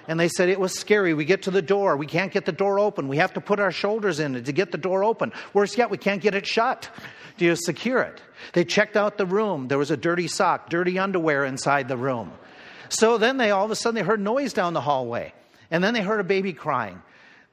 And 0.08 0.20
they 0.20 0.27
said 0.27 0.50
it 0.50 0.60
was 0.60 0.77
scary. 0.77 1.13
We 1.13 1.25
get 1.25 1.43
to 1.43 1.51
the 1.51 1.62
door. 1.62 1.96
We 1.96 2.08
can't 2.08 2.31
get 2.31 2.46
the 2.46 2.51
door 2.51 2.79
open. 2.79 3.08
We 3.08 3.17
have 3.17 3.34
to 3.34 3.41
put 3.41 3.60
our 3.60 3.72
shoulders 3.72 4.20
in 4.20 4.36
it 4.36 4.46
to 4.46 4.51
get 4.51 4.72
the 4.72 4.77
door 4.77 5.03
open. 5.03 5.31
Worse 5.53 5.77
yet, 5.77 5.89
we 5.89 5.98
can't 5.98 6.22
get 6.22 6.36
it 6.36 6.46
shut 6.46 6.89
to 7.38 7.55
secure 7.55 8.01
it. 8.01 8.22
They 8.53 8.65
checked 8.65 8.98
out 8.98 9.17
the 9.17 9.25
room. 9.25 9.67
There 9.67 9.77
was 9.77 9.91
a 9.91 9.98
dirty 9.98 10.27
sock, 10.27 10.70
dirty 10.70 11.00
underwear 11.00 11.46
inside 11.46 11.88
the 11.88 11.98
room. 11.98 12.31
So 12.89 13.17
then 13.17 13.38
they 13.38 13.51
all 13.51 13.65
of 13.65 13.72
a 13.72 13.75
sudden 13.75 13.96
they 13.96 14.01
heard 14.01 14.20
noise 14.20 14.53
down 14.53 14.74
the 14.74 14.81
hallway. 14.81 15.34
And 15.70 15.84
then 15.84 15.93
they 15.93 16.01
heard 16.01 16.20
a 16.20 16.25
baby 16.25 16.53
crying. 16.53 17.01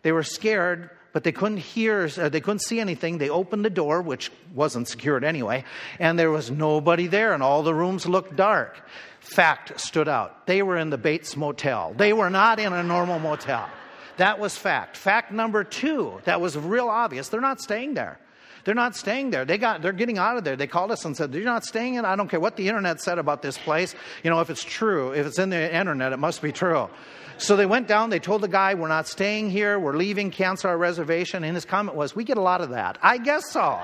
They 0.02 0.12
were 0.12 0.25
scared, 0.25 0.90
but 1.12 1.25
they 1.25 1.33
couldn't 1.33 1.59
hear, 1.59 2.09
uh, 2.19 2.28
they 2.28 2.40
couldn't 2.40 2.61
see 2.61 2.81
anything. 2.81 3.19
They 3.19 3.31
opened 3.31 3.64
the 3.64 3.71
door, 3.71 4.02
which 4.02 4.31
wasn't 4.55 4.88
secured 4.88 5.25
anyway, 5.25 5.64
and 5.99 6.19
there 6.19 6.31
was 6.31 6.50
nobody 6.50 7.07
there, 7.07 7.33
and 7.33 7.43
all 7.43 7.62
the 7.62 7.75
rooms 7.75 8.07
looked 8.07 8.37
dark 8.37 8.81
fact 9.29 9.81
stood 9.81 10.09
out. 10.09 10.47
They 10.47 10.63
were 10.63 10.77
in 10.77 10.91
the 10.91 10.99
Bates 10.99 11.37
Motel. 11.37 11.95
They 11.97 12.13
were 12.13 12.31
not 12.31 12.59
in 12.59 12.73
a 12.73 12.83
normal 12.83 13.19
motel. 13.19 13.69
That 14.17 14.39
was 14.39 14.57
fact. 14.57 14.97
Fact 14.97 15.33
number 15.33 15.63
two, 15.65 16.21
that 16.25 16.41
was 16.41 16.57
real 16.57 16.89
obvious. 16.89 17.29
They're 17.29 17.41
not 17.41 17.61
staying 17.61 17.95
there. 17.95 18.19
They're 18.65 18.75
not 18.75 18.97
staying 18.97 19.31
there. 19.31 19.45
They 19.45 19.57
got, 19.57 19.81
they're 19.81 19.93
getting 19.93 20.19
out 20.19 20.37
of 20.37 20.45
there. 20.45 20.57
They 20.57 20.67
called 20.67 20.91
us 20.91 21.05
and 21.05 21.17
said, 21.17 21.33
You're 21.33 21.45
not 21.45 21.65
staying 21.65 21.95
in? 21.95 22.05
I 22.05 22.17
don't 22.17 22.29
care 22.29 22.41
what 22.41 22.57
the 22.57 22.69
internet 22.69 23.01
said 23.01 23.19
about 23.19 23.41
this 23.41 23.57
place. 23.57 23.95
You 24.23 24.31
know, 24.31 24.41
if 24.41 24.51
it's 24.51 24.65
true, 24.65 25.13
if 25.13 25.27
it's 25.27 25.39
in 25.39 25.51
the 25.51 25.75
internet, 25.75 26.13
it 26.13 26.19
must 26.19 26.43
be 26.43 26.53
true. 26.53 26.89
So 27.39 27.55
they 27.55 27.67
went 27.67 27.87
down, 27.87 28.11
they 28.11 28.19
told 28.19 28.43
the 28.43 28.49
guy, 28.49 28.75
We're 28.75 28.89
not 28.89 29.07
staying 29.07 29.51
here, 29.51 29.79
we're 29.79 29.97
leaving, 29.97 30.31
cancel 30.31 30.71
our 30.71 30.77
reservation. 30.77 31.45
And 31.45 31.55
his 31.55 31.65
comment 31.65 31.97
was, 31.97 32.17
We 32.17 32.25
get 32.25 32.37
a 32.37 32.43
lot 32.43 32.61
of 32.61 32.71
that. 32.71 32.99
I 33.01 33.19
guess 33.19 33.51
so. 33.51 33.81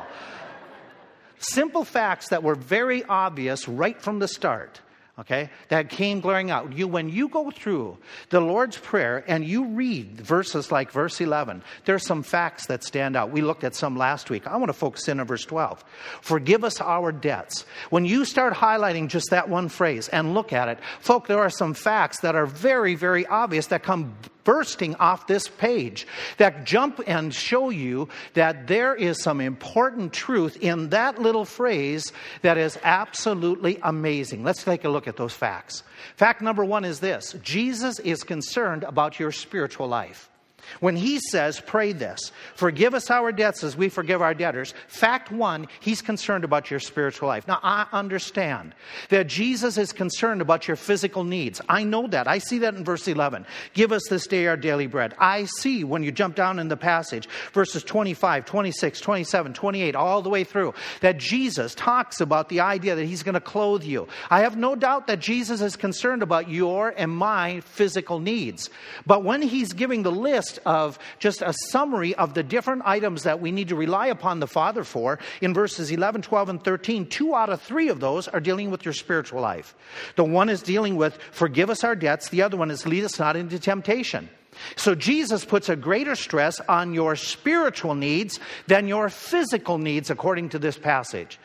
Simple 1.38 1.84
facts 1.84 2.30
that 2.30 2.42
were 2.42 2.54
very 2.54 3.04
obvious 3.04 3.68
right 3.68 4.00
from 4.00 4.18
the 4.18 4.28
start 4.28 4.80
okay, 5.18 5.50
that 5.68 5.90
came 5.90 6.20
glaring 6.20 6.50
out. 6.50 6.76
You, 6.76 6.88
when 6.88 7.08
you 7.08 7.28
go 7.28 7.50
through 7.50 7.98
the 8.30 8.40
Lord's 8.40 8.76
Prayer 8.76 9.24
and 9.26 9.44
you 9.44 9.66
read 9.66 10.20
verses 10.20 10.72
like 10.72 10.90
verse 10.90 11.20
11, 11.20 11.62
there 11.84 11.94
are 11.94 12.00
some 12.00 12.22
facts 12.22 12.66
that 12.66 12.82
stand 12.82 13.16
out. 13.16 13.30
We 13.30 13.40
looked 13.40 13.64
at 13.64 13.74
some 13.74 13.96
last 13.96 14.30
week. 14.30 14.46
I 14.46 14.56
want 14.56 14.68
to 14.70 14.74
focus 14.74 15.08
in 15.08 15.20
on 15.20 15.26
verse 15.26 15.44
12. 15.44 15.84
Forgive 16.20 16.64
us 16.64 16.80
our 16.80 17.12
debts. 17.12 17.64
When 17.90 18.04
you 18.04 18.24
start 18.24 18.54
highlighting 18.54 19.08
just 19.08 19.30
that 19.30 19.48
one 19.48 19.68
phrase 19.68 20.08
and 20.08 20.34
look 20.34 20.52
at 20.52 20.68
it, 20.68 20.78
folk, 21.00 21.28
there 21.28 21.38
are 21.38 21.50
some 21.50 21.74
facts 21.74 22.20
that 22.20 22.34
are 22.34 22.46
very, 22.46 22.94
very 22.94 23.26
obvious 23.26 23.68
that 23.68 23.82
come 23.82 24.16
bursting 24.44 24.94
off 24.96 25.26
this 25.26 25.48
page 25.48 26.06
that 26.38 26.64
jump 26.64 27.00
and 27.06 27.34
show 27.34 27.70
you 27.70 28.08
that 28.34 28.66
there 28.66 28.94
is 28.94 29.22
some 29.22 29.40
important 29.40 30.12
truth 30.12 30.56
in 30.62 30.90
that 30.90 31.18
little 31.18 31.44
phrase 31.44 32.12
that 32.42 32.58
is 32.58 32.78
absolutely 32.82 33.78
amazing. 33.82 34.44
Let's 34.44 34.62
take 34.62 34.84
a 34.84 34.88
look 34.88 35.08
at 35.08 35.16
those 35.16 35.34
facts. 35.34 35.82
Fact 36.16 36.42
number 36.42 36.64
one 36.64 36.84
is 36.84 37.00
this 37.00 37.32
Jesus 37.42 37.98
is 37.98 38.22
concerned 38.22 38.84
about 38.84 39.18
your 39.18 39.32
spiritual 39.32 39.88
life. 39.88 40.30
When 40.80 40.96
he 40.96 41.18
says, 41.30 41.60
pray 41.60 41.92
this, 41.92 42.32
forgive 42.54 42.94
us 42.94 43.10
our 43.10 43.32
debts 43.32 43.64
as 43.64 43.76
we 43.76 43.88
forgive 43.88 44.22
our 44.22 44.34
debtors, 44.34 44.74
fact 44.88 45.30
one, 45.30 45.68
he's 45.80 46.02
concerned 46.02 46.44
about 46.44 46.70
your 46.70 46.80
spiritual 46.80 47.28
life. 47.28 47.46
Now, 47.46 47.60
I 47.62 47.86
understand 47.92 48.74
that 49.10 49.26
Jesus 49.26 49.78
is 49.78 49.92
concerned 49.92 50.40
about 50.40 50.66
your 50.68 50.76
physical 50.76 51.24
needs. 51.24 51.60
I 51.68 51.84
know 51.84 52.06
that. 52.08 52.28
I 52.28 52.38
see 52.38 52.58
that 52.58 52.74
in 52.74 52.84
verse 52.84 53.08
11. 53.08 53.46
Give 53.72 53.92
us 53.92 54.02
this 54.08 54.26
day 54.26 54.46
our 54.46 54.56
daily 54.56 54.86
bread. 54.86 55.14
I 55.18 55.44
see 55.44 55.84
when 55.84 56.02
you 56.02 56.12
jump 56.12 56.34
down 56.34 56.58
in 56.58 56.68
the 56.68 56.76
passage, 56.76 57.28
verses 57.52 57.82
25, 57.82 58.44
26, 58.44 59.00
27, 59.00 59.54
28, 59.54 59.94
all 59.94 60.22
the 60.22 60.28
way 60.28 60.44
through, 60.44 60.74
that 61.00 61.18
Jesus 61.18 61.74
talks 61.74 62.20
about 62.20 62.48
the 62.48 62.60
idea 62.60 62.94
that 62.94 63.04
he's 63.04 63.22
going 63.22 63.34
to 63.34 63.40
clothe 63.40 63.84
you. 63.84 64.08
I 64.30 64.40
have 64.40 64.56
no 64.56 64.74
doubt 64.74 65.06
that 65.06 65.20
Jesus 65.20 65.60
is 65.60 65.76
concerned 65.76 66.22
about 66.22 66.48
your 66.48 66.94
and 66.96 67.10
my 67.10 67.60
physical 67.60 68.18
needs. 68.18 68.70
But 69.06 69.24
when 69.24 69.42
he's 69.42 69.72
giving 69.72 70.02
the 70.02 70.12
list, 70.12 70.53
of 70.64 70.98
just 71.18 71.42
a 71.42 71.54
summary 71.70 72.14
of 72.14 72.34
the 72.34 72.42
different 72.42 72.82
items 72.84 73.22
that 73.24 73.40
we 73.40 73.52
need 73.52 73.68
to 73.68 73.76
rely 73.76 74.06
upon 74.06 74.40
the 74.40 74.46
Father 74.46 74.84
for 74.84 75.18
in 75.40 75.54
verses 75.54 75.90
11, 75.90 76.22
12, 76.22 76.48
and 76.48 76.64
13. 76.64 77.06
Two 77.06 77.34
out 77.34 77.50
of 77.50 77.60
three 77.60 77.88
of 77.88 78.00
those 78.00 78.28
are 78.28 78.40
dealing 78.40 78.70
with 78.70 78.84
your 78.84 78.94
spiritual 78.94 79.40
life. 79.40 79.74
The 80.16 80.24
one 80.24 80.48
is 80.48 80.62
dealing 80.62 80.96
with 80.96 81.18
forgive 81.32 81.70
us 81.70 81.84
our 81.84 81.96
debts, 81.96 82.28
the 82.28 82.42
other 82.42 82.56
one 82.56 82.70
is 82.70 82.86
lead 82.86 83.04
us 83.04 83.18
not 83.18 83.36
into 83.36 83.58
temptation. 83.58 84.28
So 84.76 84.94
Jesus 84.94 85.44
puts 85.44 85.68
a 85.68 85.76
greater 85.76 86.14
stress 86.14 86.60
on 86.60 86.94
your 86.94 87.16
spiritual 87.16 87.94
needs 87.94 88.38
than 88.66 88.86
your 88.86 89.08
physical 89.08 89.78
needs, 89.78 90.10
according 90.10 90.50
to 90.50 90.58
this 90.58 90.78
passage. 90.78 91.38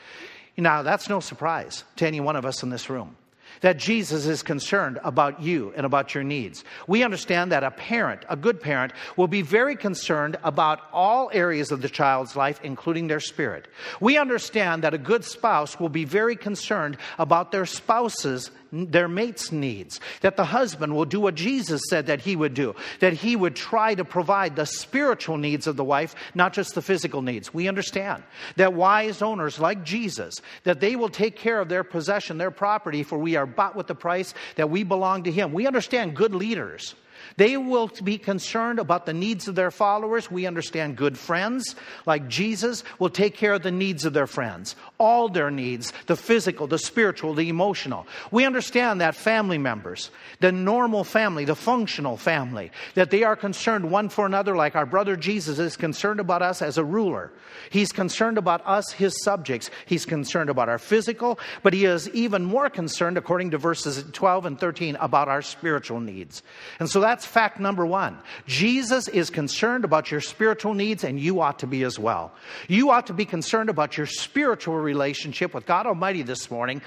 Now, 0.57 0.83
that's 0.83 1.09
no 1.09 1.19
surprise 1.19 1.83
to 1.95 2.05
any 2.05 2.19
one 2.19 2.35
of 2.35 2.45
us 2.45 2.63
in 2.63 2.69
this 2.69 2.89
room 2.89 3.15
that 3.61 3.77
Jesus 3.77 4.25
is 4.25 4.43
concerned 4.43 4.99
about 5.03 5.41
you 5.41 5.73
and 5.75 5.85
about 5.85 6.13
your 6.13 6.23
needs. 6.23 6.63
We 6.87 7.03
understand 7.03 7.51
that 7.51 7.63
a 7.63 7.71
parent, 7.71 8.25
a 8.29 8.35
good 8.35 8.61
parent, 8.61 8.93
will 9.17 9.27
be 9.27 9.41
very 9.41 9.75
concerned 9.75 10.37
about 10.43 10.81
all 10.93 11.29
areas 11.33 11.71
of 11.71 11.81
the 11.81 11.89
child's 11.89 12.35
life, 12.35 12.59
including 12.63 13.07
their 13.07 13.19
spirit. 13.19 13.67
We 13.99 14.17
understand 14.17 14.83
that 14.83 14.93
a 14.93 14.97
good 14.97 15.23
spouse 15.23 15.79
will 15.79 15.89
be 15.89 16.05
very 16.05 16.35
concerned 16.35 16.97
about 17.17 17.51
their 17.51 17.65
spouse's 17.65 18.51
their 18.71 19.07
mate's 19.07 19.51
needs. 19.51 19.99
That 20.21 20.37
the 20.37 20.45
husband 20.45 20.95
will 20.95 21.05
do 21.05 21.19
what 21.19 21.35
Jesus 21.35 21.81
said 21.89 22.07
that 22.07 22.21
he 22.21 22.35
would 22.35 22.53
do, 22.53 22.75
that 22.99 23.13
he 23.13 23.35
would 23.35 23.55
try 23.55 23.95
to 23.95 24.05
provide 24.05 24.55
the 24.55 24.65
spiritual 24.65 25.37
needs 25.37 25.67
of 25.67 25.75
the 25.75 25.83
wife, 25.83 26.15
not 26.35 26.53
just 26.53 26.75
the 26.75 26.81
physical 26.81 27.21
needs. 27.21 27.53
We 27.53 27.67
understand 27.67 28.23
that 28.57 28.73
wise 28.73 29.21
owners 29.21 29.59
like 29.59 29.83
Jesus, 29.83 30.35
that 30.63 30.79
they 30.79 30.95
will 30.95 31.09
take 31.09 31.35
care 31.35 31.59
of 31.59 31.69
their 31.69 31.83
possession, 31.83 32.37
their 32.37 32.51
property, 32.51 33.03
for 33.03 33.17
we 33.17 33.35
are 33.35 33.47
bought 33.55 33.75
with 33.75 33.87
the 33.87 33.95
price 33.95 34.33
that 34.55 34.69
we 34.69 34.83
belong 34.83 35.23
to 35.23 35.31
him. 35.31 35.53
We 35.53 35.67
understand 35.67 36.15
good 36.15 36.33
leaders 36.33 36.95
they 37.37 37.57
will 37.57 37.89
be 38.03 38.17
concerned 38.17 38.79
about 38.79 39.05
the 39.05 39.13
needs 39.13 39.47
of 39.47 39.55
their 39.55 39.71
followers. 39.71 40.29
We 40.29 40.45
understand 40.45 40.95
good 40.97 41.17
friends, 41.17 41.75
like 42.05 42.27
Jesus, 42.27 42.83
will 42.99 43.09
take 43.09 43.35
care 43.35 43.53
of 43.53 43.63
the 43.63 43.71
needs 43.71 44.05
of 44.05 44.13
their 44.13 44.27
friends, 44.27 44.75
all 44.97 45.29
their 45.29 45.51
needs 45.51 45.93
the 46.07 46.15
physical, 46.15 46.67
the 46.67 46.77
spiritual, 46.77 47.33
the 47.33 47.49
emotional. 47.49 48.07
We 48.31 48.45
understand 48.45 49.01
that 49.01 49.15
family 49.15 49.57
members, 49.57 50.11
the 50.39 50.51
normal 50.51 51.03
family, 51.03 51.45
the 51.45 51.55
functional 51.55 52.17
family, 52.17 52.71
that 52.95 53.11
they 53.11 53.23
are 53.23 53.35
concerned 53.35 53.91
one 53.91 54.09
for 54.09 54.25
another, 54.25 54.55
like 54.55 54.75
our 54.75 54.85
brother 54.85 55.15
Jesus 55.15 55.59
is 55.59 55.77
concerned 55.77 56.19
about 56.19 56.41
us 56.41 56.61
as 56.61 56.77
a 56.77 56.83
ruler. 56.83 57.31
He's 57.69 57.91
concerned 57.91 58.37
about 58.37 58.65
us, 58.65 58.91
his 58.91 59.21
subjects. 59.23 59.69
He's 59.85 60.05
concerned 60.05 60.49
about 60.49 60.69
our 60.69 60.79
physical, 60.79 61.39
but 61.63 61.73
he 61.73 61.85
is 61.85 62.09
even 62.09 62.43
more 62.43 62.69
concerned, 62.69 63.17
according 63.17 63.51
to 63.51 63.57
verses 63.57 64.03
12 64.11 64.45
and 64.45 64.59
13, 64.59 64.95
about 64.95 65.27
our 65.27 65.41
spiritual 65.41 65.99
needs. 65.99 66.41
And 66.79 66.89
so 66.89 67.01
that's 67.09 67.25
fact 67.25 67.59
number 67.59 67.87
one. 67.87 68.19
Jesus 68.45 69.07
is 69.07 69.31
concerned 69.31 69.83
about 69.83 70.11
your 70.11 70.21
spiritual 70.21 70.75
needs, 70.75 71.03
and 71.03 71.19
you 71.19 71.41
ought 71.41 71.57
to 71.57 71.65
be 71.65 71.81
as 71.81 71.97
well. 71.97 72.31
You 72.67 72.91
ought 72.91 73.07
to 73.07 73.13
be 73.13 73.25
concerned 73.25 73.67
about 73.67 73.97
your 73.97 74.05
spiritual 74.05 74.75
relationship 74.75 75.55
with 75.55 75.65
God 75.65 75.87
Almighty 75.87 76.21
this 76.21 76.51
morning 76.51 76.83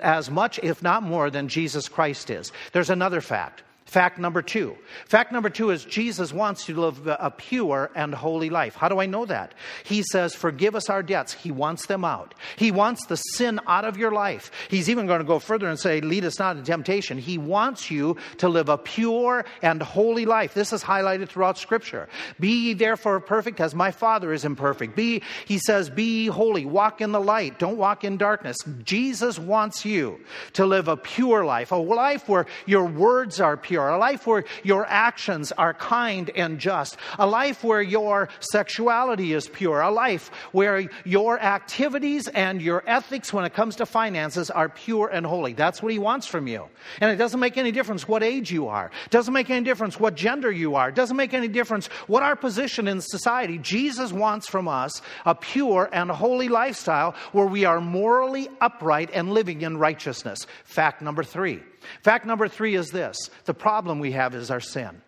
as 0.00 0.30
much, 0.30 0.60
if 0.62 0.80
not 0.80 1.02
more, 1.02 1.28
than 1.28 1.48
Jesus 1.48 1.88
Christ 1.88 2.30
is. 2.30 2.52
There's 2.72 2.88
another 2.88 3.20
fact. 3.20 3.64
Fact 3.88 4.18
number 4.18 4.42
two. 4.42 4.76
Fact 5.06 5.32
number 5.32 5.48
two 5.48 5.70
is 5.70 5.82
Jesus 5.82 6.30
wants 6.30 6.68
you 6.68 6.74
to 6.74 6.80
live 6.82 7.06
a 7.06 7.30
pure 7.30 7.90
and 7.94 8.14
holy 8.14 8.50
life. 8.50 8.74
How 8.74 8.90
do 8.90 9.00
I 9.00 9.06
know 9.06 9.24
that? 9.24 9.54
He 9.82 10.02
says, 10.02 10.34
Forgive 10.34 10.76
us 10.76 10.90
our 10.90 11.02
debts. 11.02 11.32
He 11.32 11.50
wants 11.50 11.86
them 11.86 12.04
out. 12.04 12.34
He 12.56 12.70
wants 12.70 13.06
the 13.06 13.16
sin 13.16 13.58
out 13.66 13.86
of 13.86 13.96
your 13.96 14.12
life. 14.12 14.50
He's 14.68 14.90
even 14.90 15.06
going 15.06 15.20
to 15.20 15.24
go 15.24 15.38
further 15.38 15.66
and 15.66 15.80
say, 15.80 16.02
Lead 16.02 16.26
us 16.26 16.38
not 16.38 16.58
into 16.58 16.70
temptation. 16.70 17.16
He 17.16 17.38
wants 17.38 17.90
you 17.90 18.18
to 18.36 18.50
live 18.50 18.68
a 18.68 18.76
pure 18.76 19.46
and 19.62 19.80
holy 19.80 20.26
life. 20.26 20.52
This 20.52 20.74
is 20.74 20.84
highlighted 20.84 21.30
throughout 21.30 21.56
Scripture. 21.56 22.10
Be 22.38 22.66
ye 22.66 22.74
therefore 22.74 23.20
perfect 23.20 23.58
as 23.58 23.74
my 23.74 23.90
Father 23.90 24.34
is 24.34 24.44
imperfect. 24.44 24.96
Be, 24.96 25.22
he 25.46 25.58
says, 25.58 25.88
Be 25.88 26.26
holy. 26.26 26.66
Walk 26.66 27.00
in 27.00 27.12
the 27.12 27.20
light. 27.22 27.58
Don't 27.58 27.78
walk 27.78 28.04
in 28.04 28.18
darkness. 28.18 28.58
Jesus 28.84 29.38
wants 29.38 29.86
you 29.86 30.20
to 30.52 30.66
live 30.66 30.88
a 30.88 30.96
pure 30.98 31.46
life, 31.46 31.72
a 31.72 31.76
life 31.76 32.28
where 32.28 32.44
your 32.66 32.84
words 32.84 33.40
are 33.40 33.56
pure 33.56 33.77
pure, 33.78 33.90
a 33.90 33.98
life 33.98 34.26
where 34.26 34.44
your 34.64 34.84
actions 34.86 35.52
are 35.52 35.72
kind 35.72 36.30
and 36.34 36.58
just, 36.58 36.96
a 37.16 37.26
life 37.26 37.62
where 37.62 37.80
your 37.80 38.28
sexuality 38.40 39.32
is 39.32 39.48
pure, 39.48 39.80
a 39.80 39.90
life 39.90 40.30
where 40.50 40.90
your 41.04 41.38
activities 41.40 42.26
and 42.28 42.60
your 42.60 42.82
ethics 42.88 43.32
when 43.32 43.44
it 43.44 43.54
comes 43.54 43.76
to 43.76 43.86
finances 43.86 44.50
are 44.50 44.68
pure 44.68 45.08
and 45.08 45.24
holy. 45.24 45.52
That's 45.52 45.80
what 45.80 45.92
he 45.92 45.98
wants 45.98 46.26
from 46.26 46.48
you. 46.48 46.64
And 47.00 47.12
it 47.12 47.16
doesn't 47.16 47.38
make 47.38 47.56
any 47.56 47.70
difference 47.70 48.08
what 48.08 48.24
age 48.24 48.50
you 48.50 48.66
are. 48.66 48.90
It 49.04 49.10
doesn't 49.10 49.34
make 49.34 49.48
any 49.48 49.64
difference 49.64 50.00
what 50.00 50.16
gender 50.16 50.50
you 50.50 50.74
are. 50.74 50.88
It 50.88 50.96
doesn't 50.96 51.16
make 51.16 51.32
any 51.32 51.48
difference 51.48 51.86
what 52.08 52.24
our 52.24 52.34
position 52.34 52.88
in 52.88 53.00
society. 53.00 53.58
Jesus 53.58 54.12
wants 54.12 54.48
from 54.48 54.66
us 54.66 55.02
a 55.24 55.36
pure 55.36 55.88
and 55.92 56.10
holy 56.10 56.48
lifestyle 56.48 57.14
where 57.30 57.46
we 57.46 57.64
are 57.64 57.80
morally 57.80 58.48
upright 58.60 59.10
and 59.12 59.32
living 59.32 59.62
in 59.62 59.76
righteousness. 59.76 60.46
Fact 60.64 61.00
number 61.00 61.22
three. 61.22 61.62
Fact 62.02 62.26
number 62.26 62.48
three 62.48 62.74
is 62.74 62.90
this 62.90 63.16
the 63.44 63.54
problem 63.54 64.00
we 64.00 64.12
have 64.12 64.34
is 64.34 64.50
our 64.50 64.60
sin. 64.60 65.02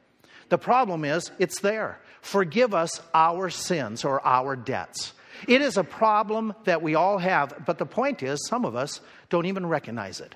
The 0.49 0.59
problem 0.59 1.05
is 1.05 1.31
it's 1.39 1.61
there. 1.61 2.01
Forgive 2.23 2.75
us 2.75 3.01
our 3.15 3.51
sins 3.51 4.05
or 4.05 4.25
our 4.27 4.57
debts. 4.57 5.13
It 5.49 5.63
is 5.63 5.77
a 5.77 5.85
problem 5.85 6.55
that 6.65 6.83
we 6.83 6.95
all 6.95 7.19
have, 7.19 7.63
but 7.65 7.79
the 7.79 7.87
point 7.87 8.23
is, 8.23 8.47
some 8.47 8.65
of 8.65 8.77
us 8.77 9.01
don't 9.31 9.47
even 9.47 9.65
recognize 9.67 10.21
it. 10.21 10.35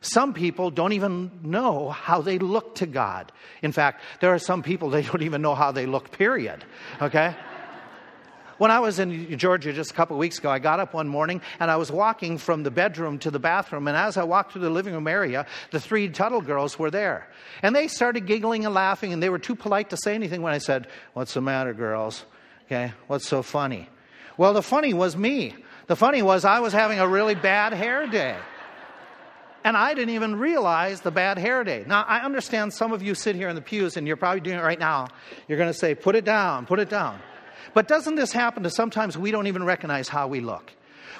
Some 0.00 0.34
people 0.34 0.70
don't 0.70 0.92
even 0.92 1.30
know 1.42 1.88
how 1.88 2.20
they 2.20 2.38
look 2.38 2.76
to 2.76 2.86
God. 2.86 3.32
In 3.62 3.72
fact, 3.72 4.02
there 4.20 4.34
are 4.34 4.38
some 4.38 4.62
people 4.62 4.90
they 4.90 5.02
don't 5.02 5.22
even 5.22 5.40
know 5.40 5.54
how 5.54 5.72
they 5.72 5.86
look, 5.86 6.12
period. 6.12 6.62
Okay? 7.00 7.34
When 8.58 8.70
I 8.70 8.80
was 8.80 8.98
in 8.98 9.36
Georgia 9.38 9.72
just 9.72 9.90
a 9.90 9.94
couple 9.94 10.16
weeks 10.16 10.38
ago, 10.38 10.50
I 10.50 10.58
got 10.58 10.80
up 10.80 10.94
one 10.94 11.08
morning 11.08 11.40
and 11.58 11.70
I 11.70 11.76
was 11.76 11.90
walking 11.90 12.38
from 12.38 12.62
the 12.62 12.70
bedroom 12.70 13.18
to 13.20 13.30
the 13.30 13.38
bathroom. 13.38 13.88
And 13.88 13.96
as 13.96 14.16
I 14.16 14.24
walked 14.24 14.52
through 14.52 14.62
the 14.62 14.70
living 14.70 14.94
room 14.94 15.08
area, 15.08 15.46
the 15.70 15.80
three 15.80 16.08
Tuttle 16.08 16.40
girls 16.40 16.78
were 16.78 16.90
there. 16.90 17.28
And 17.62 17.74
they 17.74 17.88
started 17.88 18.26
giggling 18.26 18.64
and 18.64 18.74
laughing, 18.74 19.12
and 19.12 19.22
they 19.22 19.28
were 19.28 19.38
too 19.38 19.56
polite 19.56 19.90
to 19.90 19.96
say 19.96 20.14
anything 20.14 20.42
when 20.42 20.52
I 20.52 20.58
said, 20.58 20.86
What's 21.14 21.34
the 21.34 21.40
matter, 21.40 21.74
girls? 21.74 22.24
Okay, 22.66 22.92
what's 23.08 23.26
so 23.26 23.42
funny? 23.42 23.88
Well, 24.36 24.54
the 24.54 24.62
funny 24.62 24.94
was 24.94 25.16
me. 25.16 25.54
The 25.86 25.96
funny 25.96 26.22
was 26.22 26.44
I 26.44 26.60
was 26.60 26.72
having 26.72 26.98
a 26.98 27.06
really 27.06 27.34
bad 27.34 27.72
hair 27.72 28.06
day. 28.06 28.36
And 29.64 29.76
I 29.76 29.94
didn't 29.94 30.14
even 30.14 30.36
realize 30.36 31.00
the 31.00 31.10
bad 31.10 31.38
hair 31.38 31.64
day. 31.64 31.84
Now, 31.86 32.04
I 32.06 32.20
understand 32.20 32.72
some 32.72 32.92
of 32.92 33.02
you 33.02 33.14
sit 33.14 33.34
here 33.34 33.48
in 33.48 33.54
the 33.54 33.62
pews 33.62 33.96
and 33.96 34.06
you're 34.06 34.16
probably 34.16 34.40
doing 34.40 34.58
it 34.58 34.62
right 34.62 34.78
now. 34.78 35.08
You're 35.48 35.56
going 35.56 35.72
to 35.72 35.78
say, 35.78 35.94
put 35.94 36.16
it 36.16 36.24
down, 36.24 36.66
put 36.66 36.80
it 36.80 36.90
down. 36.90 37.18
But 37.72 37.88
doesn't 37.88 38.16
this 38.16 38.32
happen 38.32 38.64
to 38.64 38.70
sometimes 38.70 39.16
we 39.16 39.30
don't 39.30 39.46
even 39.46 39.64
recognize 39.64 40.08
how 40.08 40.28
we 40.28 40.40
look? 40.40 40.72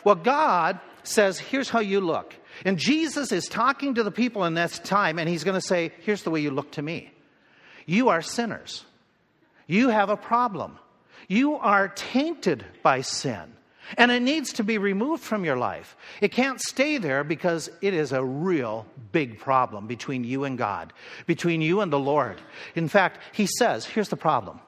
Well, 0.04 0.16
God 0.16 0.78
says, 1.02 1.38
here's 1.38 1.68
how 1.68 1.80
you 1.80 2.00
look. 2.00 2.34
And 2.64 2.78
Jesus 2.78 3.32
is 3.32 3.46
talking 3.46 3.94
to 3.94 4.02
the 4.02 4.10
people 4.10 4.44
in 4.44 4.54
this 4.54 4.78
time, 4.78 5.18
and 5.18 5.28
he's 5.28 5.44
going 5.44 5.56
to 5.58 5.66
say, 5.66 5.92
here's 6.02 6.22
the 6.22 6.30
way 6.30 6.40
you 6.40 6.50
look 6.50 6.72
to 6.72 6.82
me. 6.82 7.10
You 7.86 8.10
are 8.10 8.22
sinners. 8.22 8.84
You 9.66 9.88
have 9.88 10.10
a 10.10 10.16
problem. 10.16 10.78
You 11.28 11.54
are 11.56 11.88
tainted 11.88 12.64
by 12.82 13.00
sin. 13.00 13.54
And 13.98 14.10
it 14.10 14.22
needs 14.22 14.54
to 14.54 14.64
be 14.64 14.78
removed 14.78 15.22
from 15.22 15.44
your 15.44 15.56
life. 15.56 15.96
It 16.20 16.32
can't 16.32 16.60
stay 16.60 16.96
there 16.96 17.22
because 17.22 17.68
it 17.82 17.92
is 17.92 18.12
a 18.12 18.24
real 18.24 18.86
big 19.12 19.38
problem 19.38 19.86
between 19.86 20.24
you 20.24 20.44
and 20.44 20.56
God, 20.56 20.92
between 21.26 21.60
you 21.60 21.80
and 21.80 21.92
the 21.92 21.98
Lord. 21.98 22.40
In 22.74 22.88
fact, 22.88 23.18
he 23.32 23.46
says, 23.46 23.84
here's 23.84 24.08
the 24.08 24.16
problem 24.16 24.60